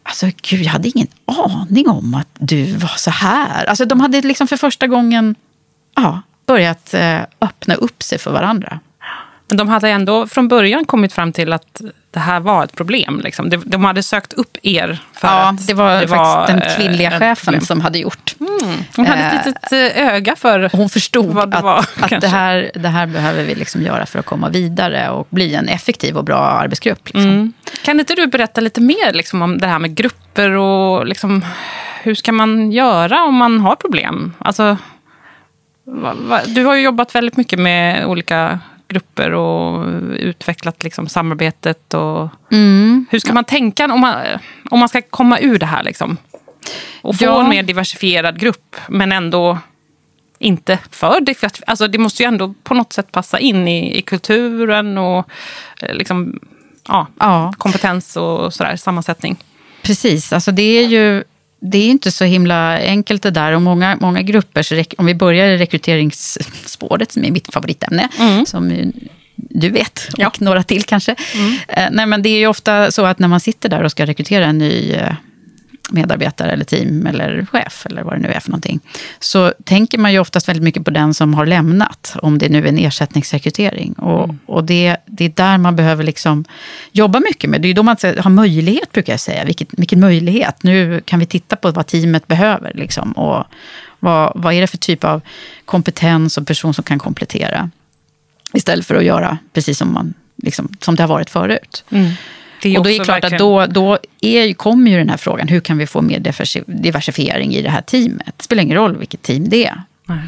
Alltså 0.03 0.27
gud, 0.43 0.61
jag 0.61 0.71
hade 0.71 0.89
ingen 0.89 1.09
aning 1.25 1.89
om 1.89 2.15
att 2.15 2.29
du 2.39 2.77
var 2.77 2.97
så 2.97 3.11
här. 3.11 3.65
Alltså 3.65 3.85
de 3.85 4.01
hade 4.01 4.21
liksom 4.21 4.49
för 4.49 4.57
första 4.57 4.87
gången 4.87 5.35
ja, 5.97 6.23
börjat 6.47 6.95
eh, 6.95 7.21
öppna 7.41 7.75
upp 7.75 8.03
sig 8.03 8.19
för 8.19 8.31
varandra. 8.31 8.81
Men 9.49 9.59
de 9.59 9.69
hade 9.69 9.89
ändå 9.89 10.27
från 10.27 10.49
början 10.49 10.85
kommit 10.85 11.13
fram 11.13 11.33
till 11.33 11.53
att 11.53 11.81
det 12.11 12.21
här 12.21 12.41
var 12.41 12.65
ett 12.65 12.77
problem. 12.77 13.21
Liksom. 13.25 13.51
De, 13.51 13.63
de 13.67 13.85
hade 13.85 14.03
sökt 14.03 14.33
upp 14.33 14.57
er 14.63 14.99
för 15.13 15.29
ja, 15.29 15.49
att 15.49 15.67
det 15.67 15.75
var 15.75 16.07
faktiskt 16.07 16.47
den 16.47 16.63
eh, 16.63 16.77
kvinnliga 16.77 17.11
ett 17.11 17.19
chefen 17.19 17.61
som 17.61 17.81
hade 17.81 17.99
gjort. 17.99 18.35
Hon 18.97 19.07
hade 19.07 19.23
Eh, 19.23 19.37
ett 19.37 19.47
litet 19.47 19.73
eh, 19.73 20.15
öga 20.15 20.37
för 20.37 20.71
Hon 20.73 20.89
förstod 20.89 21.27
vad 21.27 21.51
det 21.51 21.57
att, 21.57 21.65
var. 21.65 21.87
att 22.01 22.21
det, 22.21 22.29
här, 22.29 22.71
det 22.75 22.89
här 22.89 23.07
behöver 23.07 23.45
vi 23.45 23.55
liksom 23.55 23.83
göra 23.83 24.07
för 24.07 24.19
att 24.19 24.27
komma 24.27 24.49
vidare 24.49 25.11
och 25.11 25.27
bli 25.31 25.55
en 25.55 25.69
effektiv 25.69 26.17
och 26.17 26.25
bra 26.25 26.39
arbetsgrupp. 26.39 27.05
Liksom. 27.05 27.23
Mm. 27.23 27.53
Kan 27.85 28.01
inte 28.01 28.15
du 28.15 28.27
berätta 28.27 28.61
lite 28.61 28.81
mer 28.81 29.13
liksom, 29.13 29.43
om 29.43 29.59
det 29.59 29.67
här 29.67 29.79
med 29.79 29.95
grupper 29.95 30.51
och 30.51 31.07
liksom, 31.07 31.45
hur 32.03 32.15
ska 32.15 32.33
man 32.33 32.73
göra 32.73 33.23
om 33.23 33.35
man 33.35 33.61
har 33.61 33.77
problem? 33.77 34.35
Alltså, 34.39 34.77
du 36.47 36.65
har 36.65 36.75
ju 36.75 36.83
jobbat 36.83 37.15
väldigt 37.15 37.37
mycket 37.37 37.59
med 37.59 38.07
olika 38.07 38.59
grupper 38.89 39.31
och 39.35 39.87
utvecklat 40.13 40.83
liksom 40.85 41.09
samarbetet. 41.09 41.95
Och, 41.95 42.29
mm. 42.53 43.07
Hur 43.11 43.19
ska 43.19 43.33
man 43.33 43.45
tänka 43.45 43.85
om 43.93 44.01
man, 44.01 44.17
om 44.71 44.79
man 44.79 44.89
ska 44.89 45.03
komma 45.03 45.39
ur 45.41 45.59
det 45.59 45.67
här? 45.67 45.83
Liksom? 45.83 46.17
Och 47.03 47.17
få 47.19 47.25
Ja. 47.25 47.43
en 47.45 47.49
mer 47.51 47.63
diversifierad 47.63 48.41
grupp, 48.41 48.77
men 48.89 49.13
ändå 49.13 49.59
inte 50.39 50.79
för 50.91 51.21
diversifierad. 51.21 51.63
Alltså 51.67 51.89
det 51.89 51.99
måste 51.99 52.23
ju 52.23 52.27
ändå 52.27 52.55
på 52.63 52.75
något 52.75 52.93
sätt 52.93 53.13
passa 53.13 53.39
in 53.39 53.69
i, 53.69 53.99
i 53.99 54.03
kulturen 54.03 54.99
och 54.99 55.29
eh, 55.83 55.95
liksom, 55.95 56.41
ja, 56.89 57.07
Ja. 57.19 57.53
kompetens 57.59 58.17
och 58.17 58.55
sådär, 58.55 58.77
sammansättning. 58.77 59.37
Precis, 59.83 60.33
alltså 60.33 60.53
det 60.53 60.63
är 60.63 60.87
ju 60.87 61.25
det 61.61 61.79
är 61.79 61.87
inte 61.89 62.11
så 62.11 62.25
himla 62.25 62.79
enkelt 62.79 63.23
det 63.23 63.31
där. 63.31 63.53
Och 63.53 63.63
många, 63.63 63.97
många 64.01 64.23
grupper, 64.23 64.85
om 64.99 65.07
vi 65.07 65.15
börjar 65.15 65.49
i 65.49 65.57
rekryteringsspåret 65.59 67.13
som 67.13 67.25
är 67.25 67.31
mitt 67.31 67.53
favoritämne, 67.53 68.09
som 68.47 68.71
ju 68.71 68.93
du 69.51 69.69
vet, 69.71 70.09
och 70.13 70.19
Ja. 70.19 70.33
några 70.39 70.63
till 70.63 70.83
kanske. 70.85 71.15
Eh, 71.69 71.89
nej, 71.91 72.07
men 72.07 72.23
det 72.23 72.29
är 72.29 72.39
ju 72.39 72.47
ofta 72.47 72.91
så 72.91 73.05
att 73.05 73.19
när 73.19 73.29
man 73.29 73.41
sitter 73.41 73.69
där 73.69 73.83
och 73.83 73.91
ska 73.91 74.07
rekrytera 74.07 74.45
en 74.47 74.59
ny 74.59 74.93
eh, 74.93 75.13
medarbetare 75.91 76.51
eller 76.51 76.65
team 76.65 77.07
eller 77.07 77.47
chef 77.53 77.87
eller 77.87 78.03
vad 78.03 78.15
det 78.15 78.19
nu 78.19 78.29
är 78.29 78.41
för 78.41 78.51
någonting. 78.51 78.81
Så 79.19 79.53
tänker 79.65 79.99
man 79.99 80.13
ju 80.13 80.19
oftast 80.19 80.49
väldigt 80.49 80.65
mycket 80.65 80.85
på 80.85 80.91
den 80.91 81.15
som 81.15 81.35
har 81.35 81.47
lämnat, 81.47 82.17
om 82.23 82.39
det 82.39 82.49
nu 82.49 82.59
är 82.59 82.69
en 82.69 82.79
ersättningsrekrytering. 82.79 83.93
Och, 83.93 84.35
och 84.47 84.65
det, 84.65 84.97
det 85.07 85.25
är 85.25 85.29
där 85.29 85.59
man 85.59 85.77
behöver 85.77 86.05
liksom 86.05 86.45
jobba 86.93 87.21
mycket 87.21 87.51
med. 87.51 87.63
Det 87.63 87.69
är 87.69 87.75
då 87.75 87.83
man 87.83 87.97
har 88.19 88.31
möjlighet, 88.31 88.93
brukar 88.93 89.13
jag 89.13 89.21
säga. 89.21 89.45
Vilket, 89.45 89.69
vilken 89.71 90.01
möjlighet. 90.01 90.63
Nu 90.63 91.01
kan 91.05 91.19
vi 91.19 91.27
titta 91.27 91.57
på 91.57 91.71
vad 91.71 91.87
teamet 91.87 92.27
behöver. 92.27 92.73
Liksom, 92.75 93.13
och 93.13 93.45
vad, 93.99 94.33
vad 94.35 94.55
är 94.55 94.61
det 94.61 94.67
för 94.67 94.79
typ 94.79 95.05
av 95.05 95.21
kompetens 95.65 96.39
och 96.39 96.47
person 96.47 96.75
som 96.75 96.85
kan 96.85 96.99
komplettera. 96.99 97.71
Istället 98.53 98.87
för 98.87 98.95
att 98.95 99.05
göra 99.05 99.39
precis 99.53 99.79
som, 99.79 99.93
man, 99.93 100.15
liksom, 100.37 100.69
som 100.81 100.95
det 100.95 101.03
har 101.03 101.09
varit 101.09 101.31
förut. 101.31 101.85
Det 102.63 102.79
och 102.79 102.85
då 102.85 102.91
är 102.91 102.99
det 102.99 103.05
klart 103.05 103.17
att 103.25 103.33
verkligen- 103.33 103.39
då, 103.39 103.67
då 103.67 103.99
är, 104.21 104.55
kommer 104.55 104.91
ju 104.91 104.97
den 104.99 105.09
här 105.09 105.17
frågan, 105.17 105.49
hur 105.49 105.61
kan 105.61 105.79
vi 105.79 105.87
få 105.87 106.03
mer 106.03 106.19
diversi- 106.19 106.65
diversifiering 106.67 107.55
i 107.55 107.63
det 107.63 107.71
här 107.71 107.83
teamet? 107.83 108.35
Det 108.37 108.45
spelar 108.45 108.63
ingen 108.63 108.77
roll 108.77 108.97
vilket 108.97 109.23
team 109.23 109.49
det 109.49 109.67
är. 109.67 109.83
Nej. 110.07 110.19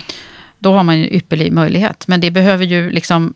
Då 0.58 0.72
har 0.72 0.82
man 0.82 0.94
en 0.94 1.14
ypperlig 1.14 1.52
möjlighet. 1.52 2.08
Men 2.08 2.20
det 2.20 2.30
behöver 2.30 2.64
ju 2.64 2.90
liksom, 2.90 3.34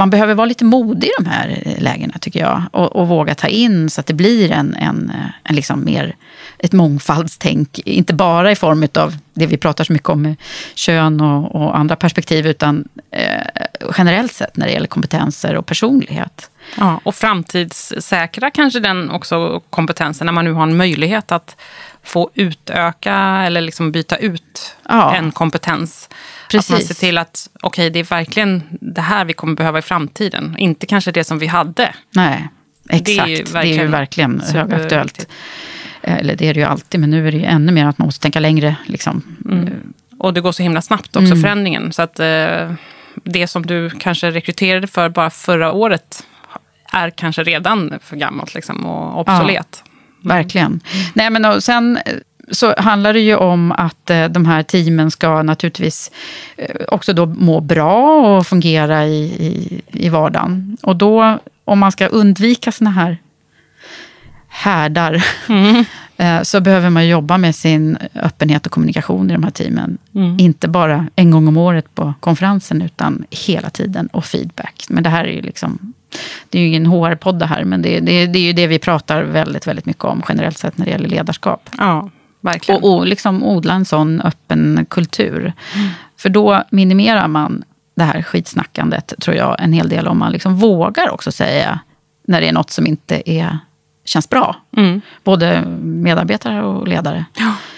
man 0.00 0.10
behöver 0.10 0.34
vara 0.34 0.46
lite 0.46 0.64
modig 0.64 1.08
i 1.08 1.12
de 1.18 1.26
här 1.26 1.62
eh, 1.66 1.82
lägena 1.82 2.14
tycker 2.20 2.40
jag. 2.40 2.62
Och, 2.72 2.96
och 2.96 3.08
våga 3.08 3.34
ta 3.34 3.46
in 3.46 3.90
så 3.90 4.00
att 4.00 4.06
det 4.06 4.14
blir 4.14 4.52
en, 4.52 4.74
en, 4.74 5.10
eh, 5.10 5.30
en 5.44 5.54
liksom 5.56 5.84
mer, 5.84 6.16
ett 6.58 6.72
mångfaldstänk. 6.72 7.78
Inte 7.78 8.14
bara 8.14 8.52
i 8.52 8.56
form 8.56 8.88
av 8.94 9.16
det 9.34 9.46
vi 9.46 9.56
pratar 9.56 9.84
så 9.84 9.92
mycket 9.92 10.08
om, 10.08 10.36
kön 10.74 11.20
och, 11.20 11.54
och 11.54 11.78
andra 11.78 11.96
perspektiv, 11.96 12.46
utan 12.46 12.88
eh, 13.10 13.66
generellt 13.98 14.32
sett 14.32 14.56
när 14.56 14.66
det 14.66 14.72
gäller 14.72 14.86
kompetenser 14.86 15.56
och 15.56 15.66
personlighet. 15.66 16.50
Ja, 16.76 17.00
och 17.02 17.14
framtidssäkra 17.14 18.50
kanske 18.50 18.80
den 18.80 19.10
också 19.10 19.60
kompetensen 19.70 20.24
när 20.26 20.32
man 20.32 20.44
nu 20.44 20.52
har 20.52 20.62
en 20.62 20.76
möjlighet 20.76 21.32
att 21.32 21.56
få 22.02 22.30
utöka 22.34 23.14
eller 23.46 23.60
liksom 23.60 23.92
byta 23.92 24.16
ut 24.16 24.76
Ja. 24.88 25.14
en 25.14 25.32
kompetens. 25.32 26.08
Att 26.50 26.52
Precis. 26.52 26.70
man 26.70 26.80
ser 26.80 26.94
till 26.94 27.18
att 27.18 27.48
okej, 27.62 27.90
det 27.90 27.98
är 27.98 28.04
verkligen 28.04 28.62
det 28.80 29.00
här 29.00 29.24
vi 29.24 29.32
kommer 29.32 29.54
behöva 29.54 29.78
i 29.78 29.82
framtiden. 29.82 30.56
Inte 30.58 30.86
kanske 30.86 31.12
det 31.12 31.24
som 31.24 31.38
vi 31.38 31.46
hade. 31.46 31.94
Nej, 32.14 32.48
exakt. 32.88 33.06
Det 33.06 33.14
Det 33.14 33.18
är 33.18 33.24
är 33.24 33.28
ju 33.28 33.36
ju 33.36 33.42
verkligen 33.52 33.90
verkligen, 33.90 34.40
superviktigt. 34.40 34.72
högaktuellt. 34.72 35.28
Eller 36.02 36.36
det 36.36 36.46
är 36.48 36.54
det 36.54 36.60
ju 36.60 36.66
alltid, 36.66 37.00
men 37.00 37.10
nu 37.10 37.28
är 37.28 37.32
det 37.32 37.38
ju 37.38 37.44
ännu 37.44 37.72
mer 37.72 37.86
att 37.86 37.98
man 37.98 38.06
måste 38.06 38.22
tänka 38.22 38.40
längre. 38.40 38.76
Liksom. 38.86 39.22
Och 40.18 40.34
det 40.34 40.40
går 40.40 40.52
så 40.52 40.62
himla 40.62 40.82
snabbt 40.82 41.16
också, 41.16 41.26
Mm. 41.32 41.42
förändringen. 41.42 41.92
Så 41.92 42.02
att 42.02 42.20
eh, 42.20 42.72
det 43.24 43.46
som 43.46 43.66
du 43.66 43.90
kanske 43.90 44.30
rekryterade 44.30 44.86
för 44.86 45.08
bara 45.08 45.30
förra 45.30 45.72
året 45.72 46.26
är 46.92 47.10
kanske 47.10 47.42
redan 47.44 47.94
för 48.02 48.16
gammalt 48.16 48.54
liksom, 48.54 48.86
och 48.86 49.20
obsolet. 49.20 49.84
Verkligen. 50.24 50.80
Nej, 51.14 51.30
men 51.30 51.44
och 51.44 51.64
sen 51.64 51.96
eh, 51.96 52.02
så 52.50 52.74
handlar 52.78 53.12
det 53.12 53.20
ju 53.20 53.36
om 53.36 53.72
att 53.72 54.10
eh, 54.10 54.24
de 54.24 54.46
här 54.46 54.62
teamen 54.62 55.10
ska 55.10 55.42
naturligtvis 55.42 56.10
eh, 56.56 56.76
också 56.88 57.12
då 57.12 57.26
må 57.26 57.60
bra 57.60 58.20
och 58.36 58.46
fungera 58.46 59.06
i, 59.06 59.24
i, 59.24 59.80
i 59.92 60.08
vardagen. 60.08 60.76
Och 60.82 60.96
då, 60.96 61.38
om 61.64 61.78
man 61.78 61.92
ska 61.92 62.06
undvika 62.06 62.72
såna 62.72 62.90
här 62.90 63.18
härdar, 64.48 65.24
eh, 66.16 66.42
så 66.42 66.60
behöver 66.60 66.90
man 66.90 67.08
jobba 67.08 67.38
med 67.38 67.54
sin 67.54 67.98
öppenhet 68.14 68.66
och 68.66 68.72
kommunikation 68.72 69.30
i 69.30 69.32
de 69.32 69.42
här 69.42 69.50
teamen. 69.50 69.98
Inte 70.38 70.68
bara 70.68 71.06
en 71.16 71.30
gång 71.30 71.48
om 71.48 71.56
året 71.56 71.94
på 71.94 72.14
konferensen, 72.20 72.82
utan 72.82 73.24
hela 73.30 73.70
tiden 73.70 74.06
och 74.06 74.24
feedback. 74.24 74.84
Men 74.88 75.02
det 75.02 75.10
här 75.10 75.24
är 75.24 75.32
ju 75.32 75.42
liksom 75.42 75.92
det 76.48 76.58
är 76.58 76.62
ju 76.62 76.68
ingen 76.68 76.86
HR-podd 76.86 77.38
det 77.38 77.46
här, 77.46 77.64
men 77.64 77.82
det, 77.82 78.00
det, 78.00 78.26
det 78.26 78.38
är 78.38 78.42
ju 78.42 78.52
det 78.52 78.66
vi 78.66 78.78
pratar 78.78 79.22
väldigt, 79.22 79.66
väldigt 79.66 79.86
mycket 79.86 80.04
om 80.04 80.22
generellt 80.28 80.58
sett 80.58 80.78
när 80.78 80.84
det 80.84 80.90
gäller 80.90 81.08
ledarskap. 81.08 81.70
Ja, 81.78 82.10
verkligen. 82.40 82.82
Och, 82.82 82.96
och 82.96 83.06
liksom 83.06 83.44
odla 83.44 83.74
en 83.74 83.84
sån 83.84 84.20
öppen 84.20 84.86
kultur. 84.90 85.52
För 86.16 86.28
då 86.28 86.62
minimerar 86.70 87.28
man 87.28 87.64
det 87.94 88.04
här 88.04 88.22
skitsnackandet, 88.22 89.12
tror 89.20 89.36
jag, 89.36 89.56
en 89.58 89.72
hel 89.72 89.88
del 89.88 90.08
om 90.08 90.18
man 90.18 90.32
liksom 90.32 90.56
vågar 90.56 91.10
också 91.10 91.32
säga 91.32 91.80
när 92.26 92.40
det 92.40 92.48
är 92.48 92.52
något 92.52 92.70
som 92.70 92.86
inte 92.86 93.30
är, 93.30 93.58
känns 94.04 94.28
bra. 94.28 94.56
Både 95.24 95.62
medarbetare 95.82 96.62
och 96.62 96.88
ledare. 96.88 97.24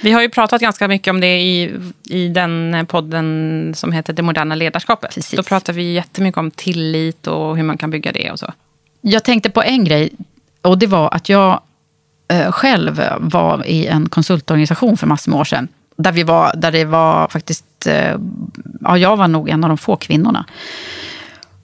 Vi 0.00 0.12
har 0.12 0.22
ju 0.22 0.28
pratat 0.28 0.60
ganska 0.60 0.88
mycket 0.88 1.10
om 1.10 1.20
det 1.20 1.40
i, 1.40 1.74
i 2.08 2.28
den 2.28 2.86
podden 2.88 3.72
som 3.76 3.92
heter 3.92 4.12
Det 4.12 4.22
moderna 4.22 4.54
ledarskapet. 4.54 5.14
Precis. 5.14 5.36
Då 5.36 5.42
pratar 5.42 5.72
vi 5.72 5.92
jättemycket 5.92 6.38
om 6.38 6.50
tillit 6.50 7.26
och 7.26 7.56
hur 7.56 7.62
man 7.62 7.78
kan 7.78 7.90
bygga 7.90 8.12
det 8.12 8.30
och 8.30 8.38
så. 8.38 8.52
Jag 9.00 9.24
tänkte 9.24 9.50
på 9.50 9.62
en 9.62 9.84
grej, 9.84 10.12
och 10.62 10.78
det 10.78 10.86
var 10.86 11.14
att 11.14 11.28
jag 11.28 11.60
Eh, 12.32 12.52
själv 12.52 13.02
var 13.20 13.66
i 13.66 13.86
en 13.86 14.08
konsultorganisation 14.08 14.96
för 14.96 15.06
massor 15.06 15.30
med 15.30 15.40
år 15.40 15.44
sedan. 15.44 15.68
Där, 15.96 16.12
vi 16.12 16.22
var, 16.22 16.52
där 16.56 16.72
det 16.72 16.84
var 16.84 17.28
faktiskt, 17.28 17.86
eh, 17.86 18.16
ja 18.80 18.98
jag 18.98 19.16
var 19.16 19.28
nog 19.28 19.48
en 19.48 19.64
av 19.64 19.68
de 19.68 19.78
få 19.78 19.96
kvinnorna. 19.96 20.46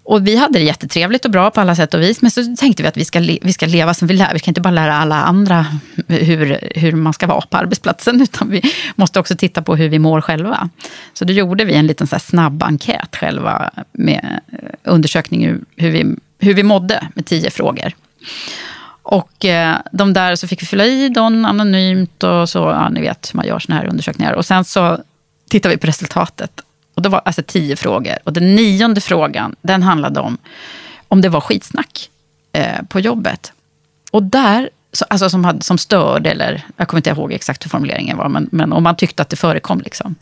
Och 0.03 0.27
vi 0.27 0.37
hade 0.37 0.59
det 0.59 0.65
jättetrevligt 0.65 1.25
och 1.25 1.31
bra 1.31 1.51
på 1.51 1.61
alla 1.61 1.77
sätt 1.77 1.95
och 1.95 2.01
vis. 2.01 2.23
Men 2.23 2.31
så 2.31 2.57
tänkte 2.57 2.83
vi 2.83 2.89
att 2.89 2.97
vi 2.97 3.05
ska, 3.05 3.21
vi 3.21 3.53
ska 3.53 3.67
leva 3.67 3.95
som 3.95 4.09
vi 4.09 4.15
lär. 4.15 4.33
Vi 4.33 4.39
kan 4.39 4.51
inte 4.51 4.61
bara 4.61 4.71
lära 4.71 4.95
alla 4.97 5.23
andra 5.23 5.67
hur, 6.07 6.59
hur 6.75 6.93
man 6.93 7.13
ska 7.13 7.27
vara 7.27 7.41
på 7.41 7.57
arbetsplatsen. 7.57 8.21
Utan 8.23 8.51
vi 8.51 8.63
måste 8.95 9.21
också 9.21 9.37
titta 9.37 9.63
på 9.63 9.77
hur 9.77 9.89
vi 9.89 9.99
mår 9.99 10.21
själva. 10.21 10.69
Så 11.13 11.25
då 11.25 11.33
gjorde 11.33 11.65
vi 11.65 11.75
en 11.75 11.87
liten 11.87 12.07
så 12.07 12.15
här 12.15 12.21
snabb 12.21 12.63
enkät 12.63 13.17
själva. 13.17 13.71
Med 13.93 14.41
eh, 14.53 14.59
undersökning 14.85 15.59
hur, 15.77 15.91
vi, 15.91 16.17
hur 16.39 16.55
vi 16.55 16.63
mådde 16.63 17.09
med 17.15 17.27
tio 17.27 17.51
frågor. 17.51 17.93
Och 19.11 19.45
eh, 19.45 19.77
de 19.93 20.13
där 20.13 20.37
så 20.37 20.49
fick 20.49 20.63
vi 20.63 20.67
fylla 20.67 20.87
i 20.87 21.09
dem 21.09 21.45
anonymt 21.45 22.23
och 22.23 22.49
så, 22.49 22.59
ja 22.59 22.89
ni 22.89 23.01
vet 23.01 23.31
hur 23.33 23.37
man 23.37 23.47
gör 23.47 23.59
såna 23.59 23.79
här 23.79 23.87
undersökningar. 23.87 24.33
Och 24.33 24.47
sen 24.47 24.65
så 24.65 24.99
tittade 25.51 25.75
vi 25.75 25.81
på 25.81 25.87
resultatet. 25.87 26.61
Och 26.95 27.03
det 27.03 27.09
var 27.09 27.23
alltså 27.25 27.43
tio 27.47 27.77
frågor. 27.77 28.17
Och 28.25 28.33
den 28.33 28.55
nionde 28.55 29.01
frågan, 29.01 29.57
den 29.63 29.83
handlade 29.83 30.21
om 30.21 30.39
om 31.09 31.21
det 31.21 31.29
var 31.29 31.41
skitsnack 31.41 32.11
eh, 32.53 32.83
på 32.89 33.01
jobbet. 33.01 33.53
Och 34.11 34.23
där, 34.23 34.71
så, 34.93 35.05
alltså 35.11 35.31
som, 35.31 35.45
hade, 35.45 35.65
som 35.65 35.79
störde, 35.79 36.31
eller 36.31 36.63
jag 36.77 36.89
kommer 36.89 36.99
inte 36.99 37.11
ihåg 37.11 37.33
exakt 37.33 37.65
hur 37.65 37.71
formuleringen 37.71 38.17
var, 38.17 38.29
men, 38.29 38.49
men 38.53 38.73
om 38.73 38.83
man 38.83 38.97
tyckte 38.97 39.23
att 39.23 39.29
det 39.29 39.37
förekom. 39.37 39.81
Liksom. 39.81 40.15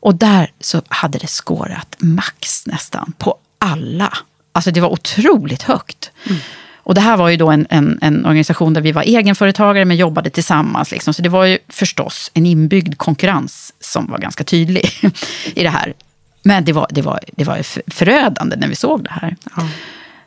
Och 0.00 0.14
där 0.14 0.52
så 0.60 0.82
hade 0.88 1.18
det 1.18 1.30
skårat 1.30 1.96
max 1.98 2.66
nästan 2.66 3.12
på 3.18 3.38
alla. 3.58 4.12
Alltså 4.52 4.70
det 4.70 4.80
var 4.80 4.92
otroligt 4.92 5.62
högt. 5.62 6.10
Mm. 6.26 6.40
Och 6.84 6.94
det 6.94 7.00
här 7.00 7.16
var 7.16 7.28
ju 7.28 7.36
då 7.36 7.50
en, 7.50 7.66
en, 7.70 7.98
en 8.02 8.26
organisation 8.26 8.74
där 8.74 8.80
vi 8.80 8.92
var 8.92 9.02
egenföretagare 9.02 9.84
men 9.84 9.96
jobbade 9.96 10.30
tillsammans. 10.30 10.90
Liksom. 10.90 11.14
Så 11.14 11.22
det 11.22 11.28
var 11.28 11.44
ju 11.44 11.58
förstås 11.68 12.30
en 12.34 12.46
inbyggd 12.46 12.98
konkurrens 12.98 13.72
som 13.80 14.06
var 14.06 14.18
ganska 14.18 14.44
tydlig 14.44 14.90
i 15.54 15.62
det 15.62 15.68
här. 15.68 15.94
Men 16.42 16.64
det 16.64 16.72
var, 16.72 16.86
det 16.90 17.02
var, 17.02 17.20
det 17.36 17.44
var 17.44 17.56
ju 17.56 17.62
förödande 17.86 18.56
när 18.56 18.68
vi 18.68 18.76
såg 18.76 19.04
det 19.04 19.10
här. 19.10 19.36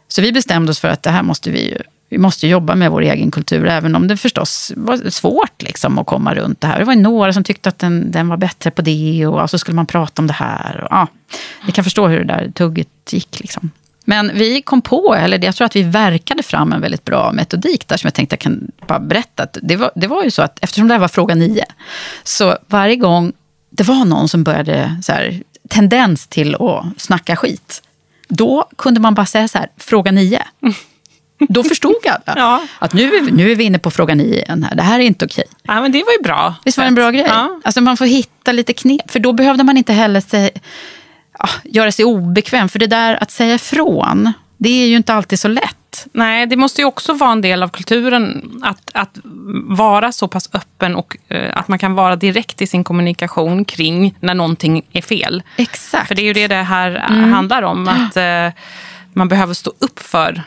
Så 0.08 0.22
vi 0.22 0.32
bestämde 0.32 0.72
oss 0.72 0.80
för 0.80 0.88
att 0.88 1.04
det 1.04 1.10
här 1.10 1.24
måste 1.24 1.52
vi 1.52 1.78
vi 2.10 2.18
måste 2.18 2.48
jobba 2.48 2.76
med 2.76 2.92
vår 2.92 3.02
egen 3.02 3.32
kultur, 3.32 3.68
även 3.68 3.96
om 3.96 4.08
det 4.08 4.18
förstås 4.18 4.72
var 4.76 5.10
svårt 5.10 5.62
liksom, 5.62 6.00
att 6.00 6.06
komma 6.06 6.36
runt 6.36 6.62
det 6.62 6.68
här. 6.68 6.80
Det 6.80 6.86
var 6.86 6.96
några 6.96 7.34
som 7.34 7.44
tyckte 7.44 7.70
att 7.70 7.80
den, 7.80 8.12
den 8.12 8.28
var 8.28 8.38
bättre 8.38 8.72
på 8.72 8.82
det 8.82 9.28
och 9.28 9.40
ja, 9.40 9.48
så 9.48 9.58
skulle 9.58 9.76
man 9.76 9.86
prata 9.86 10.22
om 10.22 10.28
det 10.28 10.34
här. 10.34 10.82
Och, 10.84 10.88
ja, 10.92 11.08
ni 11.66 11.72
kan 11.72 11.84
förstå 11.84 12.08
hur 12.08 12.20
det 12.20 12.26
där 12.26 12.52
tugget 12.52 13.14
gick. 13.14 13.40
Liksom. 13.40 13.72
Men 14.10 14.32
vi 14.34 14.62
kom 14.62 14.82
på, 14.82 15.16
eller 15.16 15.46
jag 15.46 15.56
tror 15.56 15.66
att 15.66 15.76
vi 15.76 15.84
verkade 15.84 16.44
fram 16.44 16.74
en 16.74 16.82
väldigt 16.82 17.06
bra 17.06 17.32
metodik 17.32 17.88
där 17.88 17.98
som 17.98 18.08
jag 18.08 18.14
tänkte 18.14 18.34
jag 18.34 18.40
kan 18.40 18.72
bara 18.88 19.00
berätta. 19.00 19.48
Det, 19.54 19.76
var, 19.76 19.92
det 19.96 20.08
var 20.08 20.24
ju 20.24 20.32
så 20.32 20.42
att 20.42 20.60
eftersom 20.62 20.88
det 20.88 20.94
här 20.94 21.02
var 21.02 21.08
fråga 21.08 21.36
nio, 21.36 21.66
så 22.24 22.58
varje 22.68 22.96
gång 22.96 23.34
det 23.70 23.84
var 23.84 24.06
någon 24.06 24.30
som 24.30 24.44
började 24.44 25.00
så 25.04 25.12
här, 25.12 25.42
tendens 25.70 26.28
till 26.28 26.56
att 26.56 26.86
snacka 27.02 27.36
skit, 27.36 27.82
då 28.28 28.66
kunde 28.78 29.00
man 29.00 29.14
bara 29.14 29.26
säga 29.26 29.48
så 29.48 29.58
här, 29.58 29.68
fråga 29.78 30.12
nio. 30.12 30.44
Då 31.50 31.64
förstod 31.64 31.96
alla 32.06 32.40
Ja. 32.42 32.62
att 32.80 32.94
nu 32.94 33.16
är, 33.16 33.22
vi, 33.22 33.32
nu 33.32 33.52
är 33.52 33.56
vi 33.56 33.64
inne 33.64 33.80
på 33.80 33.92
fråga 33.92 34.16
nio 34.16 34.36
igen 34.44 34.64
här. 34.64 34.76
Det 34.76 34.84
här 34.84 35.00
är 35.00 35.04
inte 35.04 35.26
okej. 35.26 35.44
Ja, 35.64 35.82
men 35.82 35.92
det 35.92 36.04
var 36.04 36.12
ju 36.14 36.20
bra. 36.24 36.56
Visst 36.66 36.78
var 36.78 36.84
det 36.84 36.88
en 36.88 36.96
bra 36.96 37.12
grej? 37.12 37.26
Ja. 37.28 37.60
Alltså 37.64 37.82
man 37.82 37.98
får 37.98 38.06
hitta 38.06 38.52
lite 38.52 38.74
knep. 38.74 39.12
För 39.12 39.20
då 39.20 39.34
behövde 39.34 39.64
man 39.64 39.78
inte 39.78 39.94
heller 39.94 40.22
säga, 40.22 40.50
ja, 41.40 41.50
göra 41.64 41.92
sig 41.92 42.06
obekväm. 42.06 42.70
För 42.70 42.80
det 42.80 42.88
där 42.88 43.24
att 43.24 43.32
säga 43.32 43.56
ifrån, 43.56 44.34
det 44.58 44.70
är 44.84 44.88
ju 44.88 44.96
inte 44.96 45.14
alltid 45.14 45.40
så 45.40 45.48
lätt. 45.48 46.08
Nej, 46.12 46.46
det 46.48 46.56
måste 46.56 46.82
ju 46.82 46.86
också 46.86 47.14
vara 47.14 47.32
en 47.32 47.42
del 47.42 47.64
av 47.64 47.68
kulturen 47.70 48.52
att, 48.64 48.92
att 48.94 49.18
vara 49.68 50.12
så 50.12 50.28
pass 50.28 50.50
öppen 50.54 50.96
och 50.96 51.18
eh, 51.28 51.58
att 51.58 51.68
man 51.68 51.80
kan 51.80 51.94
vara 51.96 52.16
direkt 52.16 52.62
i 52.62 52.68
sin 52.68 52.84
kommunikation 52.84 53.66
kring 53.66 54.16
när 54.20 54.34
någonting 54.34 54.82
är 54.92 55.02
fel. 55.02 55.44
Exakt. 55.56 56.08
För 56.08 56.16
det 56.16 56.22
är 56.22 56.26
ju 56.26 56.34
det 56.34 56.48
det 56.48 56.56
här 56.56 57.06
Mm. 57.10 57.34
handlar 57.34 57.62
om. 57.62 57.88
Att 57.88 58.18
eh, 58.18 58.62
man 59.14 59.28
behöver 59.28 59.54
stå 59.54 59.72
upp 59.80 60.00
för 60.00 60.44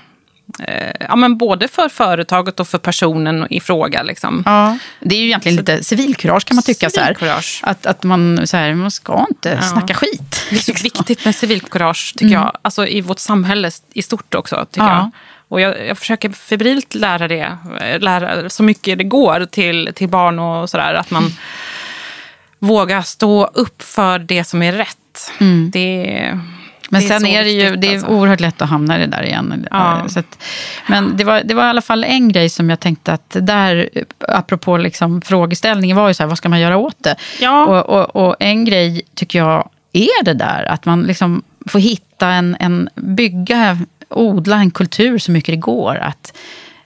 ja, 1.00 1.16
men 1.16 1.36
både 1.38 1.68
för 1.68 1.88
företaget 1.88 2.60
och 2.60 2.68
för 2.68 2.78
personen 2.78 3.46
i 3.50 3.60
fråga. 3.60 4.02
Liksom. 4.02 4.42
Ja, 4.46 4.78
det 5.00 5.14
är 5.14 5.18
ju 5.18 5.26
egentligen 5.26 5.56
lite 5.56 5.84
civilkurage 5.84 6.44
kan 6.44 6.56
man 6.56 6.62
tycka. 6.62 6.90
Så 6.90 7.00
här. 7.00 7.16
Att, 7.62 7.86
att 7.86 8.02
man, 8.02 8.46
så 8.46 8.56
här, 8.56 8.74
man 8.74 8.90
ska 8.90 9.26
inte 9.30 9.48
Ja. 9.48 9.62
snacka 9.62 9.94
skit. 9.94 10.46
Det 10.50 10.56
är 10.56 10.60
så 10.60 10.82
viktigt 10.82 11.24
med 11.24 11.34
civilkurage, 11.34 12.12
tycker 12.16 12.24
Mm. 12.34 12.42
jag. 12.42 12.56
Alltså 12.62 12.86
i 12.86 13.00
vårt 13.00 13.18
samhälle 13.18 13.70
i 13.94 14.02
stort 14.02 14.34
också, 14.34 14.66
tycker 14.70 14.86
Ja. 14.86 14.94
jag. 14.96 15.10
Och 15.48 15.60
jag, 15.60 15.86
jag 15.86 15.98
försöker 15.98 16.30
febrilt 16.30 16.94
lära 16.94 17.28
det, 17.28 17.56
lära 18.00 18.48
så 18.50 18.62
mycket 18.62 18.98
det 18.98 19.04
går 19.04 19.46
till, 19.50 19.90
till 19.94 20.08
barn 20.08 20.38
och 20.38 20.70
sådär. 20.70 20.94
Att 20.94 21.10
man 21.10 21.32
vågar 22.58 23.02
stå 23.02 23.46
upp 23.46 23.82
för 23.82 24.18
det 24.18 24.44
som 24.44 24.62
är 24.62 24.72
rätt. 24.72 25.30
Det, 25.72 26.38
Men 26.92 27.02
sen 27.02 27.26
är 27.26 27.44
det 27.44 27.50
ju 27.50 27.76
det 27.76 27.88
är 27.88 27.92
alltså. 27.92 28.08
oerhört 28.08 28.40
lätt 28.40 28.62
att 28.62 28.68
hamna 28.68 28.96
i 28.96 29.00
det 29.00 29.06
där 29.06 29.22
igen. 29.22 29.66
Ja. 29.70 30.04
Så 30.08 30.18
att, 30.20 30.42
men 30.86 31.16
det 31.16 31.24
var, 31.24 31.42
det 31.44 31.54
var 31.54 31.64
i 31.64 31.68
alla 31.68 31.82
fall 31.82 32.04
en 32.04 32.32
grej 32.32 32.48
som 32.48 32.70
jag 32.70 32.80
tänkte 32.80 33.12
att 33.12 33.36
där, 33.40 33.88
apropå 34.28 34.76
liksom 34.76 35.22
frågeställningen, 35.22 35.96
var 35.96 36.08
ju 36.08 36.14
så 36.14 36.22
här, 36.22 36.28
vad 36.28 36.38
ska 36.38 36.48
man 36.48 36.60
göra 36.60 36.76
åt 36.76 36.96
det? 36.98 37.16
Ja. 37.40 37.66
Och, 37.66 38.00
och, 38.00 38.28
och 38.28 38.36
en 38.40 38.64
grej 38.64 39.02
tycker 39.14 39.38
jag 39.38 39.68
är 39.92 40.24
det 40.24 40.34
där, 40.34 40.64
att 40.64 40.84
man 40.84 41.02
liksom 41.02 41.42
får 41.66 41.78
hitta 41.78 42.28
en, 42.28 42.56
en 42.60 42.88
bygga, 42.94 43.78
odla 44.08 44.56
en 44.56 44.70
kultur 44.70 45.18
så 45.18 45.32
mycket 45.32 45.52
det 45.52 45.60
går. 45.60 45.96
Att, 45.96 46.32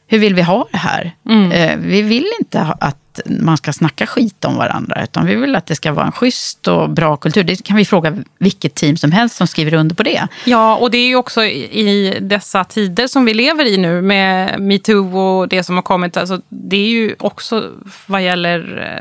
hur 0.07 0.19
vill 0.19 0.35
vi 0.35 0.43
ha 0.43 0.67
det 0.73 0.79
här? 0.79 1.13
Mm. 1.29 1.53
Eh, 1.53 1.77
vi 1.77 2.03
vill 2.03 2.27
inte 2.41 2.59
ha- 2.59 2.77
att 3.19 3.41
man 3.41 3.57
ska 3.57 3.73
snacka 3.73 4.07
skit 4.07 4.45
om 4.45 4.57
varandra, 4.57 5.03
utan 5.05 5.27
vi 5.27 5.35
vill 5.35 5.57
att 5.57 5.67
det 5.67 5.75
ska 5.77 5.93
vara 5.93 6.07
en 6.07 6.13
schysst 6.13 6.69
och 6.69 6.91
bra 6.91 7.17
kultur. 7.17 7.45
Det 7.45 7.65
kan 7.65 7.77
vi 7.77 7.85
fråga 7.85 8.19
vilket 8.39 8.75
team 8.75 8.97
som 8.97 9.13
helst 9.13 9.37
som 9.37 9.47
skriver 9.47 9.75
under 9.75 9.95
på 9.95 10.03
det. 10.03 10.29
Ja, 10.45 10.77
och 10.77 10.91
det 10.91 10.99
är 10.99 11.07
ju 11.07 11.17
också 11.17 11.45
i 11.45 12.19
dessa 12.21 12.65
tider 12.65 13.07
som 13.07 13.25
vi 13.25 13.35
lever 13.35 13.65
i 13.65 13.77
nu 13.77 14.03
med 14.03 14.61
metoo 14.61 15.19
och 15.19 15.49
det 15.49 15.63
som 15.65 15.75
har 15.75 15.83
kommit. 15.83 16.17
Alltså, 16.17 16.41
det 16.49 16.77
är 16.77 16.89
ju 16.89 17.15
också 17.19 17.71
vad 18.07 18.23
gäller 18.23 18.59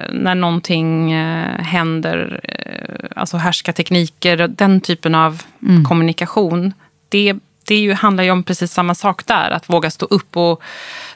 eh, 0.09 0.13
när 0.15 0.35
någonting 0.35 1.11
eh, 1.11 1.59
händer, 1.61 2.39
eh, 2.43 3.05
alltså 3.15 3.37
härska 3.37 3.73
tekniker 3.73 4.41
och 4.41 4.49
den 4.49 4.81
typen 4.81 5.15
av 5.15 5.41
Mm. 5.63 5.83
kommunikation. 5.85 6.73
Det, 7.09 7.33
det 7.67 7.75
är 7.75 7.79
ju, 7.79 7.93
handlar 7.93 8.23
ju 8.23 8.31
om 8.31 8.43
precis 8.43 8.71
samma 8.71 8.95
sak 8.95 9.25
där, 9.25 9.51
att 9.51 9.69
våga 9.69 9.91
stå 9.91 10.05
upp 10.05 10.37
och 10.37 10.61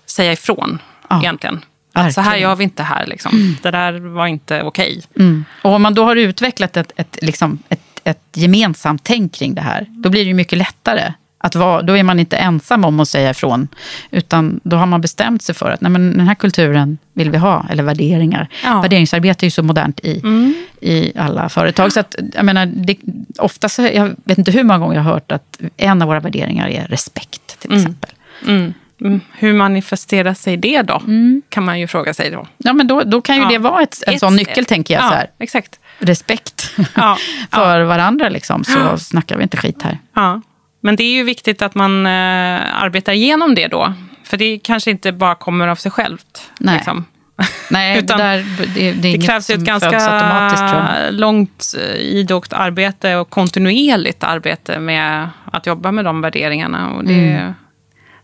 säga 0.05 0.31
ifrån 0.31 0.79
Ja, 1.09 1.19
egentligen. 1.19 1.61
Att 1.99 2.13
så 2.13 2.21
här 2.21 2.29
verkligen. 2.29 2.49
gör 2.49 2.55
vi 2.55 2.63
inte 2.63 2.83
här. 2.83 3.05
Liksom. 3.05 3.57
Det 3.61 3.71
där 3.71 3.99
var 3.99 4.27
inte 4.27 4.61
okej. 4.61 5.01
Mm. 5.19 5.45
Och 5.61 5.71
om 5.71 5.81
man 5.81 5.93
då 5.93 6.03
har 6.03 6.15
utvecklat 6.15 6.77
ett, 6.77 6.91
ett, 6.95 7.17
liksom 7.21 7.59
ett, 7.69 7.81
ett 8.03 8.21
gemensamt 8.33 9.03
tänk 9.03 9.33
kring 9.33 9.55
det 9.55 9.61
här, 9.61 9.85
då 9.89 10.09
blir 10.09 10.21
det 10.21 10.27
ju 10.27 10.33
mycket 10.33 10.57
lättare. 10.57 11.13
Att 11.39 11.55
vara, 11.55 11.81
då 11.81 11.97
är 11.97 12.03
man 12.03 12.19
inte 12.19 12.37
ensam 12.37 12.85
om 12.85 12.99
att 12.99 13.07
säga 13.07 13.29
ifrån, 13.29 13.67
utan 14.11 14.59
då 14.63 14.77
har 14.77 14.85
man 14.85 15.01
bestämt 15.01 15.41
sig 15.41 15.55
för 15.55 15.71
att 15.71 15.81
nej, 15.81 15.91
men 15.91 16.17
den 16.17 16.27
här 16.27 16.35
kulturen 16.35 16.97
vill 17.13 17.31
vi 17.31 17.37
ha, 17.37 17.65
eller 17.69 17.83
värderingar. 17.83 18.47
Ja. 18.63 18.81
Värderingsarbete 18.81 19.45
är 19.45 19.47
ju 19.47 19.51
så 19.51 19.63
modernt 19.63 19.99
i, 19.99 20.21
i 20.81 21.11
alla 21.15 21.49
företag. 21.49 21.93
Så 21.93 21.99
att, 21.99 22.15
jag 22.33 22.45
menar, 22.45 22.65
det, 22.65 22.97
ofta 23.37 23.69
så, 23.69 23.81
jag 23.81 24.15
vet 24.23 24.37
inte 24.37 24.51
hur 24.51 24.63
många 24.63 24.79
gånger 24.79 24.95
jag 24.95 25.03
har 25.03 25.13
hört 25.13 25.31
att 25.31 25.59
en 25.77 26.01
av 26.01 26.07
våra 26.07 26.19
värderingar 26.19 26.67
är 26.67 26.87
respekt, 26.87 27.59
till 27.59 27.73
exempel. 27.77 28.11
Mm. 29.01 29.11
Mm. 29.13 29.21
Hur 29.33 29.53
manifesterar 29.53 30.33
sig 30.33 30.57
det 30.57 30.81
då? 30.81 31.01
Kan 31.49 31.65
man 31.65 31.79
ju 31.79 31.87
fråga 31.87 32.13
sig 32.13 32.31
då. 32.31 32.47
Ja, 32.57 32.73
men 32.73 32.87
då, 32.87 33.03
då 33.03 33.21
kan 33.21 33.35
ju 33.35 33.41
Ja. 33.41 33.47
det 33.49 33.57
vara 33.57 33.81
ett, 33.83 34.03
en 34.07 34.13
Ett- 34.13 34.19
sån 34.19 34.35
nyckel, 34.35 34.65
tänker 34.65 34.93
jag. 34.93 35.03
ja, 35.03 35.09
Så 35.09 35.15
här. 35.15 35.27
Exakt. 35.39 35.79
Respekt 35.99 36.71
Ja, 36.95 37.17
för 37.51 37.81
varandra, 37.81 38.29
liksom, 38.29 38.63
så 38.63 38.97
snackar 38.97 39.37
vi 39.37 39.43
inte 39.43 39.57
skit 39.57 39.81
här. 39.83 39.99
Ja. 40.15 40.41
Men 40.81 40.95
det 40.95 41.03
är 41.03 41.13
ju 41.13 41.23
viktigt 41.23 41.61
att 41.61 41.75
man 41.75 42.05
eh, 42.05 42.11
arbetar 42.83 43.13
igenom 43.13 43.55
det 43.55 43.67
då. 43.67 43.93
För 44.23 44.37
det 44.37 44.59
kanske 44.63 44.91
inte 44.91 45.11
bara 45.11 45.35
kommer 45.35 45.67
av 45.67 45.75
sig 45.75 45.91
självt. 45.91 46.51
Nej. 46.59 46.75
Liksom. 46.75 47.05
Nej, 47.71 47.97
Utan 47.99 48.17
det, 48.17 48.23
där, 48.23 48.45
det, 48.75 48.91
det 48.93 49.11
Det 49.17 49.25
krävs 49.27 49.49
ju 49.49 49.53
ett 49.53 49.59
ganska 49.61 51.09
långt 51.09 51.73
eh, 51.79 51.95
idogt 51.95 52.53
arbete 52.53 53.15
och 53.15 53.29
kontinuerligt 53.29 54.23
arbete 54.23 54.79
med 54.79 55.29
att 55.51 55.65
jobba 55.65 55.91
med 55.91 56.05
de 56.05 56.21
värderingarna. 56.21 56.89
Och 56.89 57.03
det, 57.05 57.13
Mm. 57.13 57.53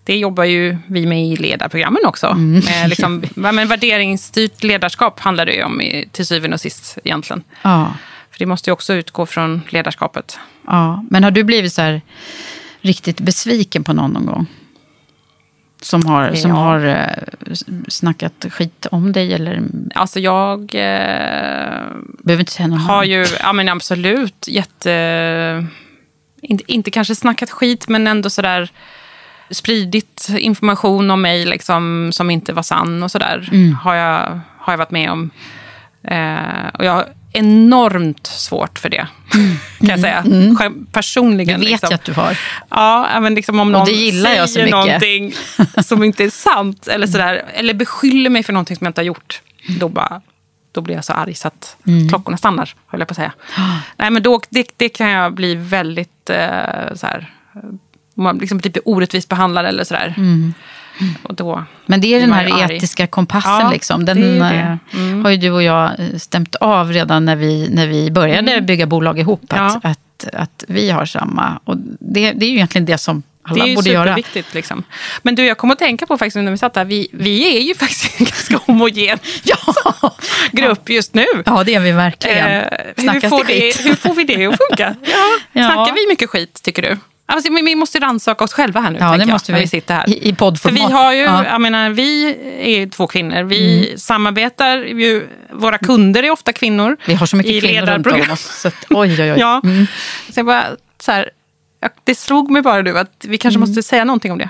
Det 0.03 0.17
jobbar 0.17 0.43
ju 0.43 0.77
vi 0.87 1.05
med 1.05 1.25
i 1.25 1.35
ledarprogrammen 1.35 2.01
också. 2.05 2.27
Mm. 2.27 2.51
Med 2.65 2.89
liksom, 2.89 3.23
men 3.35 3.67
värderingsstyrt 3.67 4.63
ledarskap 4.63 5.19
handlar 5.19 5.45
det 5.45 5.53
ju 5.53 5.63
om 5.63 5.81
till 6.11 6.25
syvende 6.25 6.55
och 6.55 6.61
sist 6.61 6.97
egentligen. 7.03 7.43
Ja, 7.61 7.93
För 8.31 8.39
det 8.39 8.45
måste 8.45 8.69
ju 8.69 8.73
också 8.73 8.93
utgå 8.93 9.25
från 9.25 9.61
ledarskapet. 9.69 10.39
ja. 10.67 11.05
Men 11.09 11.23
har 11.23 11.31
du 11.31 11.43
blivit 11.43 11.73
så 11.73 11.81
här 11.81 12.01
riktigt 12.81 13.19
besviken 13.21 13.83
på 13.83 13.93
någon 13.93 14.11
någon 14.11 14.25
gång? 14.25 14.45
Som 15.81 16.05
har, 16.05 16.33
som 16.35 16.49
Ja. 16.51 16.55
har 16.57 16.85
eh, 16.85 17.53
snackat 17.87 18.45
skit 18.49 18.85
om 18.91 19.11
dig? 19.11 19.33
Eller 19.33 19.61
Alltså 19.95 20.19
jag 20.19 20.59
eh, 20.75 21.87
behöver 22.23 22.39
inte 22.39 22.51
säga 22.51 22.67
någon 22.67 22.79
har 22.79 23.03
ju, 23.03 23.25
ja 23.39 23.53
men 23.53 23.69
absolut, 23.69 24.47
jätte... 24.47 25.67
Inte, 26.41 26.63
inte 26.67 26.91
kanske 26.91 27.15
snackat 27.15 27.49
skit, 27.51 27.87
men 27.87 28.07
ändå 28.07 28.29
sådär 28.29 28.69
spridit 29.53 30.29
information 30.37 31.11
om 31.11 31.21
mig 31.21 31.45
liksom, 31.45 32.09
som 32.13 32.29
inte 32.31 32.53
var 32.53 32.63
sann 32.63 33.03
och 33.03 33.11
sådär. 33.11 33.49
Mm. 33.51 33.73
Har, 33.75 33.95
jag, 33.95 34.39
har 34.59 34.73
jag 34.73 34.77
varit 34.77 34.91
med 34.91 35.11
om. 35.11 35.29
Eh, 36.07 36.67
och 36.73 36.85
jag 36.85 36.91
har 36.91 37.05
enormt 37.35 38.27
svårt 38.27 38.79
för 38.79 38.89
det, 38.89 39.07
kan 39.79 39.89
jag 39.89 39.99
säga. 39.99 40.23
Själv- 40.59 40.85
Personligen. 40.91 41.55
Mm. 41.55 41.61
Det 41.61 41.65
vet 41.65 41.71
liksom. 41.71 41.87
jag 41.91 41.95
att 41.95 42.03
du 42.05 42.13
har. 42.13 42.37
Ja, 42.69 43.19
men 43.19 43.35
liksom 43.35 43.59
om 43.59 43.71
någon 43.71 43.85
det 43.85 43.91
gillar 43.91 44.31
jag 44.31 44.49
så 44.49 44.53
säger 44.53 44.65
mycket. 44.65 44.85
någonting 44.85 45.33
som 45.83 46.03
inte 46.03 46.23
är 46.23 46.29
sant 46.29 46.87
eller, 46.87 47.07
sådär, 47.07 47.45
eller 47.53 47.73
beskyller 47.73 48.29
mig 48.29 48.43
för 48.43 48.53
någonting 48.53 48.75
som 48.77 48.85
jag 48.85 48.89
inte 48.89 49.01
har 49.01 49.05
gjort, 49.05 49.41
då, 49.79 49.89
bara, 49.89 50.21
då 50.71 50.81
blir 50.81 50.95
jag 50.95 51.05
så 51.05 51.13
arg 51.13 51.33
så 51.35 51.47
att 51.47 51.77
Mm. 51.87 52.09
klockorna 52.09 52.37
stannar, 52.37 52.73
höll 52.87 52.99
jag 53.01 53.07
på 53.07 53.11
att 53.11 53.15
säga. 53.15 53.33
Nej, 53.97 54.11
men 54.11 54.23
då, 54.23 54.41
det, 54.49 54.67
det 54.77 54.89
kan 54.89 55.09
jag 55.09 55.33
bli 55.33 55.55
väldigt 55.55 56.29
eh, 56.29 56.93
så 56.95 57.07
här, 57.07 57.33
man 58.15 58.37
liksom 58.37 58.59
typ 58.59 58.75
är 58.75 58.81
orättvist 58.85 59.29
behandlad 59.29 59.65
eller 59.65 59.83
sådär. 59.83 60.15
Och 61.23 61.35
då, 61.35 61.63
Men 61.85 62.01
det 62.01 62.13
är 62.13 62.19
den 62.19 62.31
här 62.33 62.63
arg. 62.63 62.75
etiska 62.75 63.07
kompassen. 63.07 63.51
Ja, 63.59 63.71
liksom. 63.71 64.05
det 64.05 64.13
Den 64.13 64.39
det. 64.39 64.77
Mm. 64.93 65.17
eh, 65.19 65.23
har 65.23 65.29
ju 65.29 65.37
du 65.37 65.51
och 65.51 65.63
jag 65.63 65.85
eh, 65.99 66.17
stämt 66.17 66.55
av 66.55 66.91
redan 66.93 67.25
när 67.25 67.35
vi, 67.35 67.69
när 67.69 67.87
vi 67.87 68.11
började 68.11 68.61
bygga 68.61 68.85
bolag 68.85 69.19
ihop. 69.19 69.43
Att, 69.53 69.59
Mm. 69.59 69.79
Ja. 69.83 69.89
att, 69.89 70.33
att 70.33 70.63
vi 70.67 70.89
har 70.89 71.05
samma. 71.05 71.59
Och 71.63 71.77
det, 71.99 72.31
det 72.31 72.45
är 72.45 72.49
ju 72.49 72.55
egentligen 72.55 72.85
det 72.85 72.97
som 72.97 73.23
alla 73.43 73.65
det 73.65 73.71
är 73.71 73.75
borde 73.75 73.89
göra. 73.89 74.17
Liksom. 74.51 74.83
Men 75.21 75.35
du, 75.35 75.45
jag 75.45 75.57
kom 75.57 75.71
att 75.71 75.79
tänka 75.79 76.05
på 76.05 76.17
faktiskt 76.17 76.35
när 76.35 76.51
vi 76.51 76.57
satt 76.57 76.75
här, 76.75 76.85
vi, 76.85 77.07
vi 77.11 77.57
är 77.57 77.61
ju 77.61 77.75
faktiskt 77.79 78.19
en 78.19 78.25
ganska 78.25 78.57
homogen 78.57 79.19
Ja. 79.43 79.57
grupp 80.51 80.89
just 80.89 81.13
nu. 81.13 81.25
ja, 81.45 81.63
det 81.63 81.75
är 81.75 81.79
vi 81.79 81.91
verkligen. 81.91 82.47
Eh, 82.47 82.63
hur, 82.97 83.29
får 83.29 83.43
det 83.43 83.53
det, 83.59 83.83
hur 83.89 83.95
får 83.95 84.13
vi 84.13 84.23
det 84.23 84.45
att 84.45 84.57
funka? 84.69 84.95
Ja. 85.05 85.17
Ja. 85.53 85.65
Snackar 85.73 85.93
vi 85.93 86.07
mycket 86.09 86.29
skit, 86.29 86.59
tycker 86.63 86.81
du? 86.81 86.97
Alltså, 87.25 87.53
vi 87.53 87.75
måste 87.75 87.99
rannsaka 87.99 88.43
oss 88.43 88.53
själva 88.53 88.79
här 88.79 88.91
nu, 88.91 88.99
Ja, 88.99 89.17
det 89.17 89.25
måste 89.25 89.51
jag, 89.51 89.57
vi. 89.57 89.63
vi 89.63 89.67
sitter 89.69 89.93
här. 89.93 90.09
I, 90.09 90.29
i 90.29 90.35
poddformat. 90.35 90.79
För 90.81 90.87
vi 90.87 90.93
har 90.93 91.13
ju, 91.13 91.19
Ja. 91.21 91.29
Mm. 91.39 91.51
jag 91.51 91.61
menar, 91.61 91.89
vi 91.89 92.35
är 92.61 92.79
ju 92.79 92.89
två 92.89 93.07
kvinnor. 93.07 93.43
Vi 93.43 93.93
samarbetar 93.97 94.77
ju, 94.77 95.27
våra 95.51 95.77
kunder 95.77 96.23
är 96.23 96.31
ofta 96.31 96.53
kvinnor. 96.53 96.97
Vi 97.05 97.13
har 97.13 97.25
så 97.25 97.35
mycket 97.35 97.51
i 97.51 97.61
kvinnor 97.61 97.85
runt 97.85 98.07
om 98.07 98.31
oss. 98.31 98.65
Att, 98.65 98.75
oj, 98.89 99.21
oj, 99.21 99.31
oj. 99.31 99.35
Ja. 99.39 99.61
Mm. 99.63 99.87
Så 100.33 100.39
jag 100.39 100.45
bara, 100.45 100.63
så 100.99 101.11
här, 101.11 101.29
det 102.03 102.15
slog 102.15 102.51
mig 102.51 102.61
bara 102.61 102.81
nu 102.81 102.97
att 102.97 103.25
vi 103.27 103.37
kanske 103.37 103.59
måste 103.59 103.83
säga 103.83 104.03
någonting 104.05 104.31
om 104.31 104.37
det. 104.37 104.49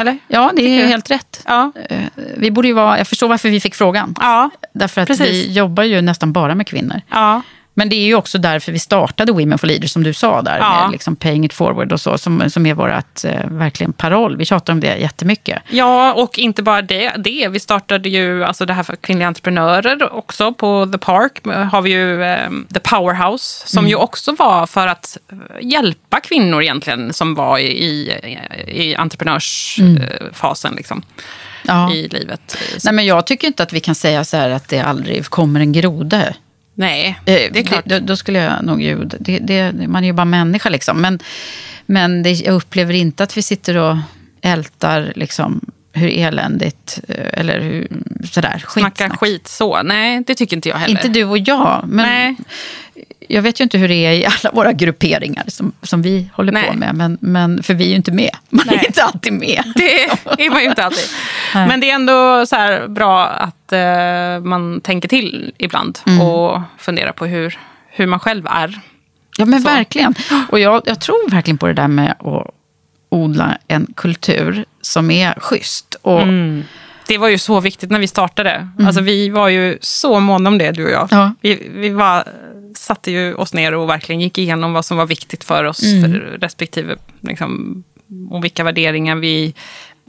Eller? 0.00 0.18
Ja, 0.28 0.52
det 0.56 0.62
är 0.82 0.86
helt 0.86 1.10
rätt. 1.10 1.42
Ja. 1.46 1.72
Eh, 1.90 1.98
Vi 2.36 2.50
borde 2.50 2.68
ju 2.68 2.74
vara, 2.74 2.98
jag 2.98 3.08
förstår 3.08 3.28
varför 3.28 3.48
vi 3.48 3.60
fick 3.60 3.74
frågan. 3.74 4.14
Ja. 4.20 4.50
Därför 4.74 5.00
att 5.00 5.08
Precis. 5.08 5.26
vi 5.28 5.52
jobbar 5.52 5.82
ju 5.82 6.00
nästan 6.02 6.32
bara 6.32 6.54
med 6.54 6.66
kvinnor. 6.66 7.00
ja. 7.10 7.42
Men 7.76 7.88
det 7.88 7.96
är 7.96 8.06
ju 8.06 8.14
också 8.14 8.38
därför 8.38 8.72
vi 8.72 8.78
startade 8.78 9.32
Women 9.32 9.58
for 9.58 9.66
Leaders, 9.66 9.90
som 9.90 10.02
du 10.02 10.14
sa 10.14 10.42
där, 10.42 10.58
Ja. 10.58 10.82
med 10.82 10.92
liksom 10.92 11.16
paying 11.16 11.44
it 11.44 11.52
forward 11.52 11.92
och 11.92 12.00
så, 12.00 12.18
som, 12.18 12.50
som 12.50 12.66
är 12.66 12.74
vårt 12.74 13.24
eh, 13.24 13.46
verkligen 13.50 13.92
paroll. 13.92 14.36
Vi 14.36 14.44
tjatar 14.44 14.72
om 14.72 14.80
det 14.80 14.96
jättemycket. 14.96 15.62
Ja, 15.70 16.12
och 16.14 16.38
inte 16.38 16.62
bara 16.62 16.82
det. 16.82 17.12
det. 17.18 17.48
Vi 17.48 17.60
startade 17.60 18.08
ju 18.08 18.44
alltså 18.44 18.66
det 18.66 18.72
här 18.72 18.82
för 18.82 18.96
kvinnliga 18.96 19.28
entreprenörer 19.28 20.12
också. 20.12 20.52
På 20.54 20.86
The 20.92 20.98
Park 20.98 21.40
har 21.72 21.82
vi 21.82 21.90
ju 21.90 22.24
eh, 22.24 22.48
The 22.74 22.80
Powerhouse 22.80 23.68
som 23.68 23.88
ju 23.88 23.94
också 23.94 24.32
var 24.32 24.66
för 24.66 24.86
att 24.86 25.18
hjälpa 25.60 26.20
kvinnor 26.20 26.62
egentligen 26.62 27.12
som 27.12 27.34
var 27.34 27.58
i, 27.58 27.66
i, 27.66 28.12
i 28.66 28.94
entreprenörsfasen 28.94 30.74
liksom, 30.76 31.02
Ja. 31.66 31.92
i 31.92 32.08
livet. 32.08 32.56
Nej, 32.84 32.94
men 32.94 33.06
jag 33.06 33.26
tycker 33.26 33.46
inte 33.46 33.62
att 33.62 33.72
vi 33.72 33.80
kan 33.80 33.94
säga 33.94 34.24
så 34.24 34.36
här 34.36 34.50
att 34.50 34.68
det 34.68 34.80
aldrig 34.80 35.26
kommer 35.26 35.60
en 35.60 35.72
groda. 35.72 36.22
Nej, 36.74 37.18
Eh, 37.26 37.52
det 37.52 37.58
är 37.58 37.62
klart. 37.62 37.84
Då, 37.84 37.98
då 37.98 38.16
skulle 38.16 38.38
jag 38.38 38.64
nog 38.64 38.82
ju... 38.82 39.04
Det, 39.04 39.38
det, 39.38 39.72
man 39.88 40.04
är 40.04 40.08
ju 40.08 40.12
bara 40.12 40.24
människa 40.24 40.68
liksom. 40.68 41.00
Men, 41.00 41.18
men 41.86 42.22
det, 42.22 42.30
jag 42.30 42.54
upplever 42.54 42.94
inte 42.94 43.22
att 43.24 43.36
vi 43.36 43.42
sitter 43.42 43.76
och 43.76 43.96
ältar 44.42 45.12
liksom 45.16 45.60
hur 45.92 46.08
eländigt, 46.18 47.00
eh, 47.08 47.40
eller 47.40 47.60
hur, 47.60 47.88
sådär, 48.30 48.64
Snacka 48.68 48.90
skitsnack. 48.90 49.20
skit 49.20 49.48
så. 49.48 49.82
Nej, 49.82 50.22
det 50.26 50.34
tycker 50.34 50.56
inte 50.56 50.68
jag 50.68 50.76
heller. 50.76 50.94
Inte 50.96 51.08
du 51.08 51.24
och 51.24 51.38
jag, 51.38 51.84
men 51.86 52.06
Nej. 52.06 52.36
Jag 53.28 53.42
vet 53.42 53.60
ju 53.60 53.62
inte 53.64 53.78
hur 53.78 53.88
det 53.88 53.94
är 53.94 54.12
i 54.12 54.26
alla 54.26 54.50
våra 54.52 54.72
grupperingar 54.72 55.44
som, 55.48 55.72
som 55.82 56.02
vi 56.02 56.30
håller 56.34 56.52
Nej. 56.52 56.68
på 56.68 56.76
med. 56.76 56.94
Men, 56.94 57.18
men, 57.20 57.62
för 57.62 57.74
vi 57.74 57.84
är 57.84 57.88
ju 57.88 57.94
inte 57.96 58.12
med. 58.12 58.30
Man 58.48 58.64
Nej. 58.66 58.78
är 58.82 58.86
inte 58.86 59.02
alltid 59.02 59.32
med. 59.32 59.72
Det 59.76 60.04
är 60.44 60.50
man 60.50 60.62
ju 60.62 60.68
inte 60.68 60.84
alltid. 60.84 61.04
Nej. 61.54 61.68
Men 61.68 61.80
det 61.80 61.90
är 61.90 61.94
ändå 61.94 62.46
så 62.46 62.88
bra 62.88 63.26
att 63.26 63.72
eh, 63.72 64.40
man 64.42 64.80
tänker 64.80 65.08
till 65.08 65.52
ibland 65.58 65.98
Mm. 66.06 66.20
och 66.20 66.60
funderar 66.78 67.12
på 67.12 67.26
hur, 67.26 67.58
hur 67.88 68.06
man 68.06 68.20
själv 68.20 68.46
är. 68.46 68.80
Ja, 69.38 69.44
men 69.44 69.62
verkligen. 69.62 70.14
Och 70.48 70.60
jag, 70.60 70.82
jag 70.86 71.00
tror 71.00 71.30
verkligen 71.30 71.58
på 71.58 71.66
det 71.66 71.72
där 71.72 71.88
med 71.88 72.14
att 72.18 72.50
odla 73.08 73.58
en 73.68 73.86
kultur 73.96 74.64
som 74.80 75.10
är 75.10 75.34
schysst. 75.40 75.96
Och, 76.02 76.22
Det 77.06 77.18
var 77.18 77.28
ju 77.28 77.38
så 77.38 77.60
viktigt 77.60 77.90
när 77.90 77.98
vi 77.98 78.06
startade. 78.06 78.68
Alltså, 78.78 79.00
vi 79.00 79.28
var 79.30 79.48
ju 79.48 79.78
så 79.80 80.20
måna 80.20 80.48
om 80.48 80.58
det, 80.58 80.70
du 80.72 80.84
och 80.84 80.90
jag. 80.90 81.12
Mm. 81.12 81.24
Ja. 81.24 81.34
Vi, 81.40 81.68
vi 81.74 81.88
var, 81.90 82.24
satte 82.76 83.10
ju 83.10 83.34
oss 83.34 83.54
ner 83.54 83.74
och 83.74 83.88
verkligen 83.88 84.20
gick 84.20 84.38
igenom 84.38 84.72
vad 84.72 84.84
som 84.84 84.96
var 84.96 85.06
viktigt 85.06 85.44
för 85.44 85.64
oss 85.64 85.82
Mm. 85.82 86.02
för 86.02 86.18
respektive 86.18 86.96
liksom, 87.20 87.84
och 88.30 88.44
vilka 88.44 88.64
värderingar 88.64 89.16
vi, 89.16 89.54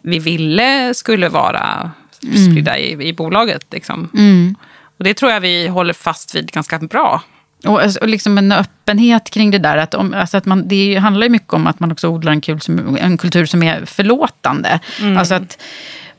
vi 0.03 0.19
ville 0.19 0.93
skulle 0.93 1.29
vara 1.29 1.91
spridda 2.19 2.77
i, 2.77 3.08
i 3.08 3.13
bolaget. 3.13 3.65
Liksom. 3.71 4.10
Mm. 4.13 4.55
Och 4.97 5.03
det 5.03 5.13
tror 5.13 5.31
jag 5.31 5.41
vi 5.41 5.67
håller 5.67 5.93
fast 5.93 6.36
vid 6.36 6.51
ganska 6.51 6.79
bra. 6.79 7.21
Och, 7.65 7.81
alltså, 7.81 7.99
och 7.99 8.08
liksom 8.08 8.38
en 8.38 8.51
öppenhet 8.51 9.29
kring 9.29 9.51
det 9.51 9.58
där. 9.58 9.77
Att 9.77 9.93
om, 9.93 10.13
alltså 10.13 10.38
att 10.38 10.45
man, 10.45 10.67
det 10.67 10.95
handlar 10.95 11.23
ju 11.23 11.29
mycket 11.29 11.53
om 11.53 11.67
att 11.67 11.79
man 11.79 11.91
också 11.91 12.08
odlar 12.08 12.31
en, 12.31 12.41
kul 12.41 12.62
som, 12.62 12.97
en 13.01 13.17
kultur 13.17 13.45
som 13.45 13.63
är 13.63 13.86
förlåtande. 13.86 14.79
Alltså 15.17 15.36
att, 15.36 15.62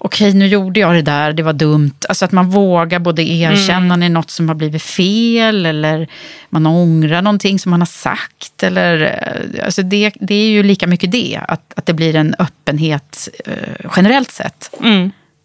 okej 0.06 0.34
nu 0.34 0.46
gjorde 0.46 0.80
jag 0.80 0.94
det 0.94 1.02
där, 1.02 1.32
det 1.32 1.42
var 1.42 1.52
dumt. 1.52 1.94
Alltså 2.08 2.24
att 2.24 2.32
man 2.32 2.50
vågar 2.50 2.98
både 2.98 3.22
erkänna 3.22 3.96
när 3.96 4.08
något 4.08 4.30
som 4.30 4.48
har 4.48 4.54
blivit 4.54 4.82
fel 4.82 5.66
eller 5.66 6.08
man 6.50 6.66
ångrar 6.66 7.22
någonting 7.22 7.58
som 7.58 7.70
man 7.70 7.80
har 7.80 7.86
sagt. 7.86 8.62
Eller, 8.62 9.00
eh, 9.02 9.64
alltså 9.64 9.82
det, 9.82 10.12
det 10.20 10.34
är 10.34 10.48
ju 10.48 10.62
lika 10.62 10.86
mycket 10.86 11.12
det, 11.12 11.40
att, 11.48 11.72
att 11.76 11.86
det 11.86 11.92
blir 11.92 12.16
en 12.16 12.34
öppenhet 12.38 13.28
eh, 13.44 13.90
generellt 13.96 14.30
sett. 14.30 14.70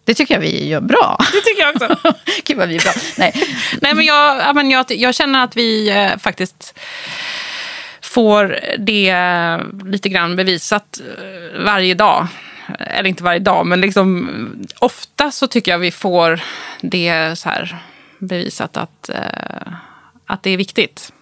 Det 0.04 0.14
tycker 0.14 0.34
jag 0.34 0.40
vi 0.40 0.68
gör 0.68 0.80
bra. 0.80 1.18
Det 1.32 1.40
tycker 1.40 1.62
jag 1.62 1.76
också. 1.76 2.14
Gud 2.44 2.56
vad 2.56 2.68
vi 2.68 2.76
är 2.76 2.80
bra. 2.80 2.92
Nej. 3.18 3.32
Nej, 3.80 3.94
men 3.94 4.04
jag, 4.04 4.38
ja, 4.38 4.52
men 4.52 4.70
jag, 4.70 4.86
jag 4.88 5.14
känner 5.14 5.44
att 5.44 5.56
vi 5.56 5.90
eh, 5.90 6.18
faktiskt 6.18 6.78
får 8.02 8.58
det 8.78 9.14
lite 9.84 10.08
grann 10.08 10.36
bevisat 10.36 11.00
eh, 11.00 11.64
varje 11.64 11.94
dag. 11.94 12.26
Eller 12.78 13.08
inte 13.08 13.24
varje 13.24 13.38
dag, 13.38 13.66
men 13.66 13.80
liksom, 13.80 14.28
ofta 14.78 15.30
så 15.30 15.46
tycker 15.46 15.72
jag 15.72 15.78
vi 15.78 15.90
får 15.90 16.40
det 16.80 17.38
så 17.38 17.48
här 17.48 17.82
bevisat 18.18 18.76
att, 18.76 19.08
eh, 19.08 19.72
att 20.26 20.42
det 20.42 20.50
är 20.50 20.56
viktigt. 20.56 21.12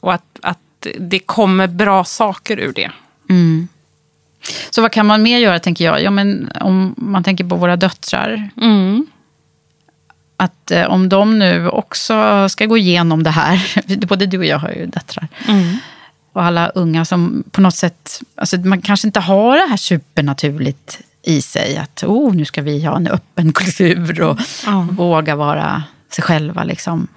Och 0.00 0.12
att, 0.14 0.38
att 0.42 0.86
det 0.98 1.18
kommer 1.18 1.66
bra 1.66 2.04
saker 2.04 2.58
ur 2.58 2.72
det. 2.72 2.90
Så 4.70 4.82
vad 4.82 4.92
kan 4.92 5.06
man 5.06 5.22
mer 5.22 5.38
göra, 5.38 5.58
tänker 5.58 5.84
jag? 5.84 6.02
Ja, 6.02 6.10
men 6.10 6.50
om 6.60 6.94
man 6.96 7.24
tänker 7.24 7.44
på 7.44 7.56
våra 7.56 7.76
döttrar. 7.76 8.50
Att 10.36 10.70
eh, 10.70 10.84
om 10.84 11.08
de 11.08 11.38
nu 11.38 11.68
också 11.68 12.48
ska 12.48 12.66
gå 12.66 12.76
igenom 12.76 13.22
det 13.22 13.30
här. 13.30 13.82
Både 14.06 14.26
du 14.26 14.38
och 14.38 14.44
jag 14.44 14.58
har 14.58 14.70
ju 14.70 14.86
döttrar. 14.86 15.28
Och 16.32 16.44
alla 16.44 16.68
unga 16.68 17.04
som 17.04 17.44
på 17.50 17.60
något 17.60 17.74
sätt... 17.74 18.20
Alltså 18.34 18.56
man 18.56 18.82
kanske 18.82 19.08
inte 19.08 19.20
har 19.20 19.56
det 19.56 19.66
här 19.70 19.76
supernaturligt 19.76 21.00
i 21.22 21.42
sig. 21.42 21.76
Att 21.76 22.04
oh, 22.04 22.34
nu 22.34 22.44
ska 22.44 22.62
vi 22.62 22.84
ha 22.84 22.96
en 22.96 23.06
öppen 23.06 23.52
kultur 23.52 24.22
och 24.22 24.38
våga 24.90 25.36
vara 25.36 25.82
sig 26.10 26.24
själva. 26.24 26.64
Liksom. 26.64 27.08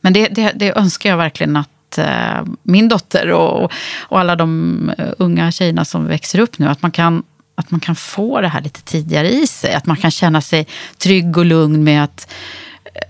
Men 0.00 0.12
det, 0.12 0.28
det, 0.28 0.52
det 0.54 0.78
önskar 0.78 1.10
jag 1.10 1.16
verkligen 1.16 1.56
att 1.56 1.98
eh, 1.98 2.44
min 2.62 2.88
dotter 2.88 3.30
och, 3.32 3.72
och 3.98 4.20
alla 4.20 4.36
de 4.36 4.90
eh, 4.98 5.12
unga 5.18 5.52
tjejerna 5.52 5.84
som 5.84 6.06
växer 6.06 6.38
upp 6.38 6.58
nu, 6.58 6.68
att 6.68 6.82
man, 6.82 6.90
kan, 6.90 7.22
att 7.54 7.70
man 7.70 7.80
kan 7.80 7.96
få 7.96 8.40
det 8.40 8.48
här 8.48 8.60
lite 8.60 8.82
tidigare 8.82 9.30
i 9.30 9.46
sig. 9.46 9.74
Att 9.74 9.86
man 9.86 9.96
kan 9.96 10.10
känna 10.10 10.40
sig 10.40 10.66
trygg 10.98 11.38
och 11.38 11.44
lugn 11.44 11.84
med 11.84 12.04
att 12.04 12.32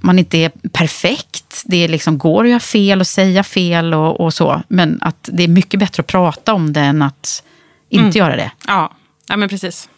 man 0.01 0.19
inte 0.19 0.39
är 0.39 0.53
perfekt. 0.73 1.63
Det 1.67 1.85
är 1.85 1.89
liksom, 1.89 2.19
går 2.19 2.45
att 2.45 2.51
göra 2.51 2.61
fel 2.61 3.01
och 3.01 3.07
säga 3.07 3.45
fel 3.45 3.95
och, 3.95 4.21
och 4.21 4.35
så. 4.35 4.63
Men 4.69 4.99
att 5.03 5.29
det 5.33 5.45
är 5.45 5.49
mycket 5.49 5.81
bättre 5.81 6.01
att 6.01 6.07
prata 6.07 6.55
om 6.55 6.73
det 6.73 6.81
än 6.81 7.03
att 7.03 7.43
inte 7.89 8.19
göra 8.19 8.37
det. 8.37 8.51
Ja, 8.67 8.93
ja 9.29 9.37
men 9.37 9.49
precis. 9.49 9.89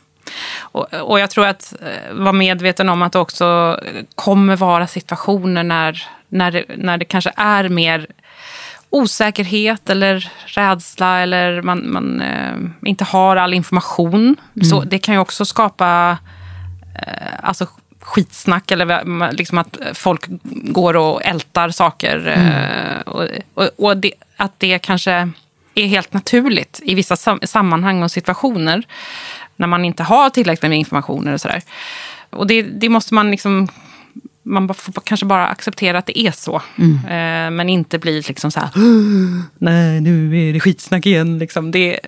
Och, 0.59 0.95
och 0.95 1.21
jag 1.21 1.31
tror 1.31 1.47
att 1.47 1.75
eh, 1.81 2.15
vara 2.15 2.33
medveten 2.33 2.89
om 2.89 3.03
att 3.03 3.13
det 3.13 3.19
också 3.19 3.81
kommer 4.15 4.57
vara 4.57 4.87
situationer 4.87 5.63
när, 5.63 6.07
när, 6.29 6.65
när 6.77 6.99
det 6.99 7.05
kanske 7.05 7.33
är 7.37 7.69
mer 7.69 8.07
osäkerhet 8.91 9.91
eller 9.91 10.33
rädsla 10.47 11.21
eller 11.21 11.63
man, 11.63 11.93
man 11.93 12.21
eh, 12.21 12.89
inte 12.89 13.05
har 13.05 13.37
all 13.37 13.55
information. 13.55 14.37
Så 14.71 14.81
det 14.81 14.99
kan 14.99 15.15
ju 15.15 15.21
också 15.21 15.45
skapa 15.45 16.19
eh, 16.95 17.33
alltså 17.43 17.67
skitsnack 18.03 18.71
eller 18.71 19.33
liksom 19.33 19.59
att 19.59 19.77
folk 19.95 20.25
går 20.53 20.97
och 20.97 21.23
ältar 21.25 21.71
saker. 21.71 22.29
eh, 22.29 23.01
Och, 23.13 23.29
och, 23.55 23.71
och 23.79 23.97
det, 23.97 24.13
att 24.37 24.53
det 24.59 24.79
kanske 24.79 25.31
är 25.75 25.87
helt 25.87 26.13
naturligt 26.13 26.81
i 26.85 26.95
vissa 26.95 27.17
sam- 27.17 27.41
sammanhang 27.43 28.03
och 28.03 28.11
situationer 28.11 28.83
när 29.57 29.67
man 29.67 29.85
inte 29.85 30.03
har 30.03 30.31
tillräckligt 30.31 30.71
med 30.71 30.79
information 30.79 31.33
och 31.35 31.41
sådär. 31.41 31.63
Och 32.31 32.47
det, 32.47 32.63
det 32.63 32.89
måste 32.89 33.15
man 33.15 33.31
liksom 33.31 33.69
man 34.45 34.75
får 34.75 34.93
kanske 35.05 35.27
bara 35.27 35.47
acceptera 35.49 35.99
att 35.99 36.07
det 36.07 36.19
är 36.19 36.31
så. 36.31 36.57
Eh, 37.09 37.51
men 37.51 37.69
inte 37.69 37.99
bli 37.99 38.23
liksom 38.23 38.51
så 38.51 38.61
här, 38.61 38.69
nej 39.59 40.01
nu 40.01 40.49
är 40.49 40.53
det 40.53 40.61
skitsnack 40.61 41.07
igen. 41.07 41.39
Liksom. 41.39 41.71
Det, 41.71 42.01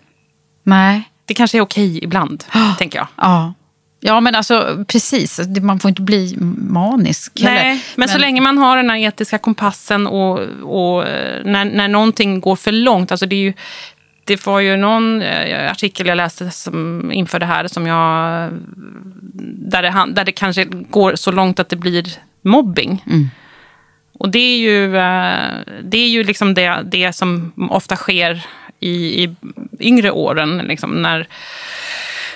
Nej. 0.63 1.03
det 1.25 1.35
kanske 1.35 1.59
är 1.59 1.63
okej 1.63 2.05
ibland, 2.05 2.45
tänker 2.79 2.99
jag. 2.99 3.07
Ja. 3.17 3.55
Ja, 4.07 4.21
men 4.21 4.35
alltså 4.35 4.85
precis. 4.89 5.37
Det- 5.37 5.61
Man 5.61 5.81
får 5.81 5.89
inte 5.89 6.03
bli 6.03 6.37
manisk. 6.69 7.33
Nej, 7.43 7.57
heller. 7.59 7.81
men, 7.97 8.09
så 8.09 8.19
länge 8.19 8.41
man 8.41 8.59
har 8.59 8.77
den 8.77 8.91
här 8.91 8.97
etiska 8.99 9.39
kompassen 9.39 10.07
och, 10.07 10.41
och 10.63 11.09
eh, 11.09 11.45
när, 11.45 11.65
när 11.65 11.89
någonting 11.89 12.41
går 12.41 12.57
för 12.57 12.73
långt. 12.73 13.11
Alltså 13.11 13.27
det, 13.27 13.37
är 13.37 13.41
ju, 13.41 13.53
det 14.25 14.47
var 14.47 14.61
ju 14.61 14.77
någon 14.77 15.23
eh, 15.23 15.71
artikel 15.71 16.07
jag 16.07 16.17
läste 16.17 16.51
som, 16.51 17.13
inför 17.13 17.39
det 17.39 17.47
här 17.47 17.69
som 17.69 17.87
jag, 17.87 18.51
där, 19.71 19.83
det, 19.83 20.13
där 20.15 20.25
det 20.25 20.33
kanske 20.33 20.65
går 20.65 21.17
så 21.17 21.33
långt 21.33 21.61
att 21.61 21.69
det 21.69 21.77
blir 21.77 22.05
mobbing. 22.43 23.05
Och 24.19 24.29
det 24.29 24.39
är 24.39 24.59
ju, 24.59 24.97
eh, 24.97 25.59
det, 25.85 25.99
är 25.99 26.09
ju 26.09 26.25
liksom 26.25 26.55
det, 26.55 26.83
det 26.85 27.13
som 27.13 27.53
ofta 27.71 27.97
sker 27.97 28.47
i, 28.81 29.25
i 29.25 29.35
yngre 29.81 30.11
åren. 30.11 30.59
Liksom, 30.59 31.03
när, 31.03 31.27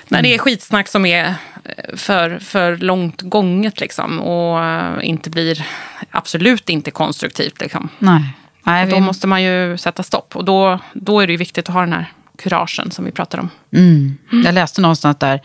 när 0.08 0.22
det 0.22 0.34
är 0.34 0.38
skitsnack 0.38 0.88
som 0.88 1.06
är 1.06 1.24
eh, 1.64 1.96
för, 1.96 2.38
för 2.38 2.76
långt 2.76 3.22
gånget 3.22 3.80
liksom, 3.80 4.20
och 4.20 4.64
eh, 4.64 5.08
inte 5.08 5.30
blir 5.30 5.66
absolut 6.10 6.68
inte 6.70 6.90
konstruktivt. 6.90 7.60
Liksom. 7.60 7.88
Nej. 7.98 8.22
Nej, 8.62 8.84
Och 8.84 8.90
då 8.90 8.96
vi- 8.96 9.02
måste 9.02 9.26
man 9.26 9.42
ju 9.42 9.76
sätta 9.78 10.02
stopp. 10.02 10.36
Och 10.36 10.44
då, 10.44 10.78
då 10.92 11.20
är 11.20 11.26
det 11.26 11.32
ju 11.32 11.36
viktigt 11.36 11.68
att 11.68 11.74
ha 11.74 11.80
den 11.80 11.92
här 11.92 12.12
kuragen 12.38 12.90
som 12.90 13.04
vi 13.04 13.10
pratar 13.10 13.38
om. 13.38 13.48
Mm. 13.74 14.18
Jag 14.44 14.54
läste 14.54 14.80
någonstans 14.80 15.16
där, 15.18 15.40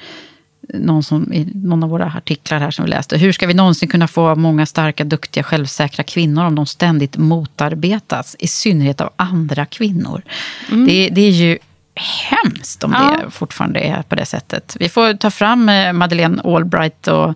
någon, 0.74 1.04
som, 1.04 1.34
i 1.34 1.52
någon 1.56 1.84
av 1.84 1.90
våra 1.90 2.06
artiklar 2.18 2.60
här 2.60 2.72
som 2.72 2.86
vi 2.86 2.92
läste. 2.92 3.18
Hur 3.18 3.32
ska 3.32 3.48
vi 3.48 3.54
någonsin 3.54 3.90
kunna 3.90 4.08
få 4.08 4.36
många 4.36 4.66
starka, 4.66 5.04
duktiga, 5.04 5.44
självsäkra 5.44 6.04
kvinnor 6.04 6.46
om 6.46 6.56
de 6.56 6.66
ständigt 6.66 7.18
motarbetas? 7.18 8.36
I 8.40 8.48
synnerhet 8.48 9.02
av 9.02 9.14
andra 9.16 9.66
kvinnor. 9.66 10.22
Det, 10.70 11.10
det 11.10 11.22
är 11.22 11.32
ju 11.32 11.58
hemskt 11.96 12.84
om 12.84 12.92
Ja. 12.92 13.18
det 13.26 13.32
fortfarande 13.32 13.80
är 13.80 14.02
på 14.02 14.16
det 14.16 14.26
sättet. 14.26 14.78
Vi 14.80 14.90
får 14.90 15.14
ta 15.14 15.32
fram 15.32 15.70
eh, 15.70 15.94
Madeleine 15.94 16.42
Albright 16.44 17.08
och 17.08 17.34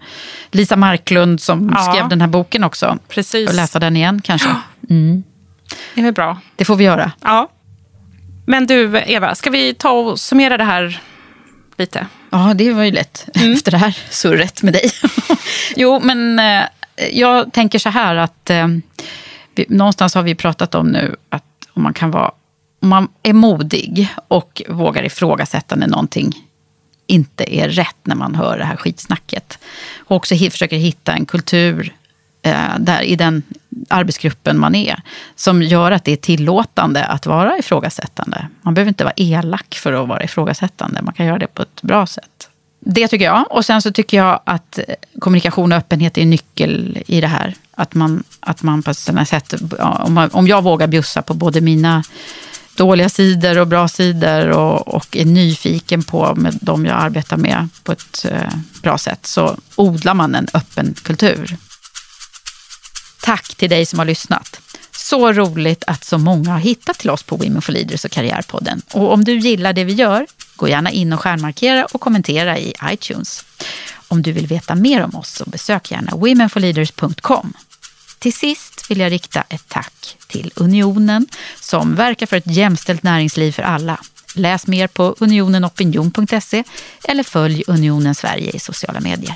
Lisa 0.51 0.75
Marklund 0.75 1.41
som 1.41 1.73
Ja. 1.75 1.81
skrev 1.93 2.09
den 2.09 2.21
här 2.21 2.27
boken 2.27 2.63
också. 2.63 2.97
Precis. 3.07 3.49
Och 3.49 3.55
läsa 3.55 3.79
den 3.79 3.95
igen 3.95 4.21
kanske. 4.23 4.49
Mm. 4.89 5.23
Det 5.95 6.01
är 6.01 6.05
väl 6.05 6.13
bra. 6.13 6.37
Det 6.55 6.65
får 6.65 6.75
vi 6.75 6.83
göra. 6.83 7.11
Ja. 7.21 7.49
Men 8.45 8.67
du, 8.67 9.03
Eva, 9.05 9.35
ska 9.35 9.49
vi 9.49 9.73
ta 9.73 9.91
och 9.91 10.19
summera 10.19 10.57
det 10.57 10.63
här 10.63 11.01
lite? 11.77 12.07
Ja, 12.29 12.53
det 12.55 12.73
var 12.73 12.83
ju 12.83 12.91
lätt 12.91 13.27
mm. 13.35 13.53
efter 13.53 13.71
det 13.71 13.77
här 13.77 13.97
surret 14.09 14.63
med 14.63 14.73
dig. 14.73 14.91
jo, 15.75 15.99
men 16.03 16.39
eh, 16.39 16.63
jag 17.11 17.53
tänker 17.53 17.79
så 17.79 17.89
här 17.89 18.15
att 18.15 18.49
eh, 18.49 18.67
vi, 19.55 19.65
någonstans 19.69 20.15
har 20.15 20.23
vi 20.23 20.35
pratat 20.35 20.75
om 20.75 20.87
nu 20.87 21.15
att 21.29 21.43
om 21.73 21.83
man 21.83 21.93
kan 21.93 22.11
vara 22.11 22.31
om 22.79 22.89
man 22.89 23.07
är 23.23 23.33
modig 23.33 24.07
och 24.27 24.61
vågar 24.69 25.03
ifrågasätta 25.03 25.75
när 25.75 25.87
någonting 25.87 26.47
inte 27.07 27.55
är 27.55 27.69
rätt 27.69 27.97
när 28.03 28.15
man 28.15 28.35
hör 28.35 28.57
det 28.57 28.65
här 28.65 28.75
skitsnacket. 28.75 29.59
Och 29.97 30.15
också 30.15 30.35
försöker 30.35 30.77
hitta 30.77 31.13
en 31.13 31.25
kultur 31.25 31.93
eh, 32.41 32.79
där, 32.79 33.01
i 33.01 33.15
den 33.15 33.43
arbetsgruppen 33.89 34.59
man 34.59 34.75
är 34.75 35.01
som 35.35 35.63
gör 35.63 35.91
att 35.91 36.03
det 36.03 36.11
är 36.11 36.17
tillåtande 36.17 37.05
att 37.05 37.25
vara 37.25 37.57
ifrågasättande. 37.57 38.47
Man 38.61 38.73
behöver 38.73 38.89
inte 38.89 39.03
vara 39.03 39.13
elak 39.17 39.75
för 39.75 39.93
att 39.93 40.07
vara 40.07 40.23
ifrågasättande. 40.23 41.01
Man 41.01 41.13
kan 41.13 41.25
göra 41.25 41.39
det 41.39 41.47
på 41.47 41.61
ett 41.61 41.81
bra 41.81 42.07
sätt. 42.07 42.49
Det 42.79 43.07
tycker 43.07 43.25
jag. 43.25 43.45
Och 43.49 43.65
sen 43.65 43.81
så 43.81 43.91
tycker 43.91 44.17
jag 44.17 44.39
att 44.43 44.79
eh, 44.79 44.95
kommunikation 45.19 45.71
och 45.71 45.77
öppenhet 45.77 46.17
är 46.17 46.21
en 46.21 46.29
nyckel 46.29 47.03
i 47.07 47.21
det 47.21 47.27
här. 47.27 47.53
Att 47.71 47.93
man, 47.93 48.23
att 48.39 48.63
man 48.63 48.83
på 48.83 48.93
sina 48.93 49.25
sätt, 49.25 49.53
om, 49.79 50.13
man, 50.13 50.29
om 50.33 50.47
jag 50.47 50.63
vågar 50.63 50.87
bjussa 50.87 51.21
på 51.21 51.33
både 51.33 51.61
mina 51.61 52.03
dåliga 52.77 53.09
sidor 53.09 53.57
och 53.57 53.67
bra 53.67 53.87
sidor 53.87 54.49
och, 54.49 54.87
och 54.87 55.17
är 55.17 55.25
nyfiken 55.25 56.03
på 56.03 56.35
med 56.35 56.57
de 56.61 56.85
jag 56.85 56.99
arbetar 56.99 57.37
med 57.37 57.69
på 57.83 57.91
ett 57.91 58.25
eh, 58.29 58.53
bra 58.81 58.97
sätt 58.97 59.25
så 59.25 59.57
odlar 59.75 60.13
man 60.13 60.35
en 60.35 60.47
öppen 60.53 60.95
kultur. 61.03 61.57
Tack 63.21 63.55
till 63.55 63.69
dig 63.69 63.85
som 63.85 63.99
har 63.99 64.05
lyssnat. 64.05 64.59
Så 64.91 65.33
roligt 65.33 65.83
att 65.87 66.03
så 66.03 66.17
många 66.17 66.51
har 66.51 66.59
hittat 66.59 66.97
till 66.97 67.09
oss 67.09 67.23
på 67.23 67.35
Women 67.35 67.61
for 67.61 67.73
Leaders 67.73 68.05
och 68.05 68.11
Karriärpodden. 68.11 68.81
Och 68.93 69.13
om 69.13 69.23
du 69.23 69.37
gillar 69.37 69.73
det 69.73 69.83
vi 69.83 69.93
gör, 69.93 70.27
gå 70.55 70.67
gärna 70.67 70.91
in 70.91 71.13
och 71.13 71.19
stjärnmarkera 71.19 71.85
och 71.85 72.01
kommentera 72.01 72.57
i 72.57 72.73
iTunes. 72.91 73.45
Om 74.07 74.21
du 74.21 74.31
vill 74.31 74.47
veta 74.47 74.75
mer 74.75 75.03
om 75.03 75.15
oss 75.15 75.29
så 75.29 75.49
besök 75.49 75.91
gärna 75.91 76.11
womenforleaders.com. 76.11 77.53
Till 78.19 78.33
sist 78.33 78.76
vill 78.89 78.99
jag 78.99 79.11
rikta 79.11 79.41
ett 79.49 79.63
tack 79.67 80.17
till 80.27 80.51
Unionen 80.55 81.27
som 81.61 81.95
verkar 81.95 82.25
för 82.25 82.37
ett 82.37 82.47
jämställt 82.47 83.03
näringsliv 83.03 83.51
för 83.51 83.63
alla. 83.63 83.99
Läs 84.33 84.67
mer 84.67 84.87
på 84.87 85.15
unionenopinion.se 85.19 86.63
eller 87.03 87.23
följ 87.23 87.63
Unionen 87.67 88.15
Sverige 88.15 88.51
i 88.51 88.59
sociala 88.59 88.99
medier. 88.99 89.35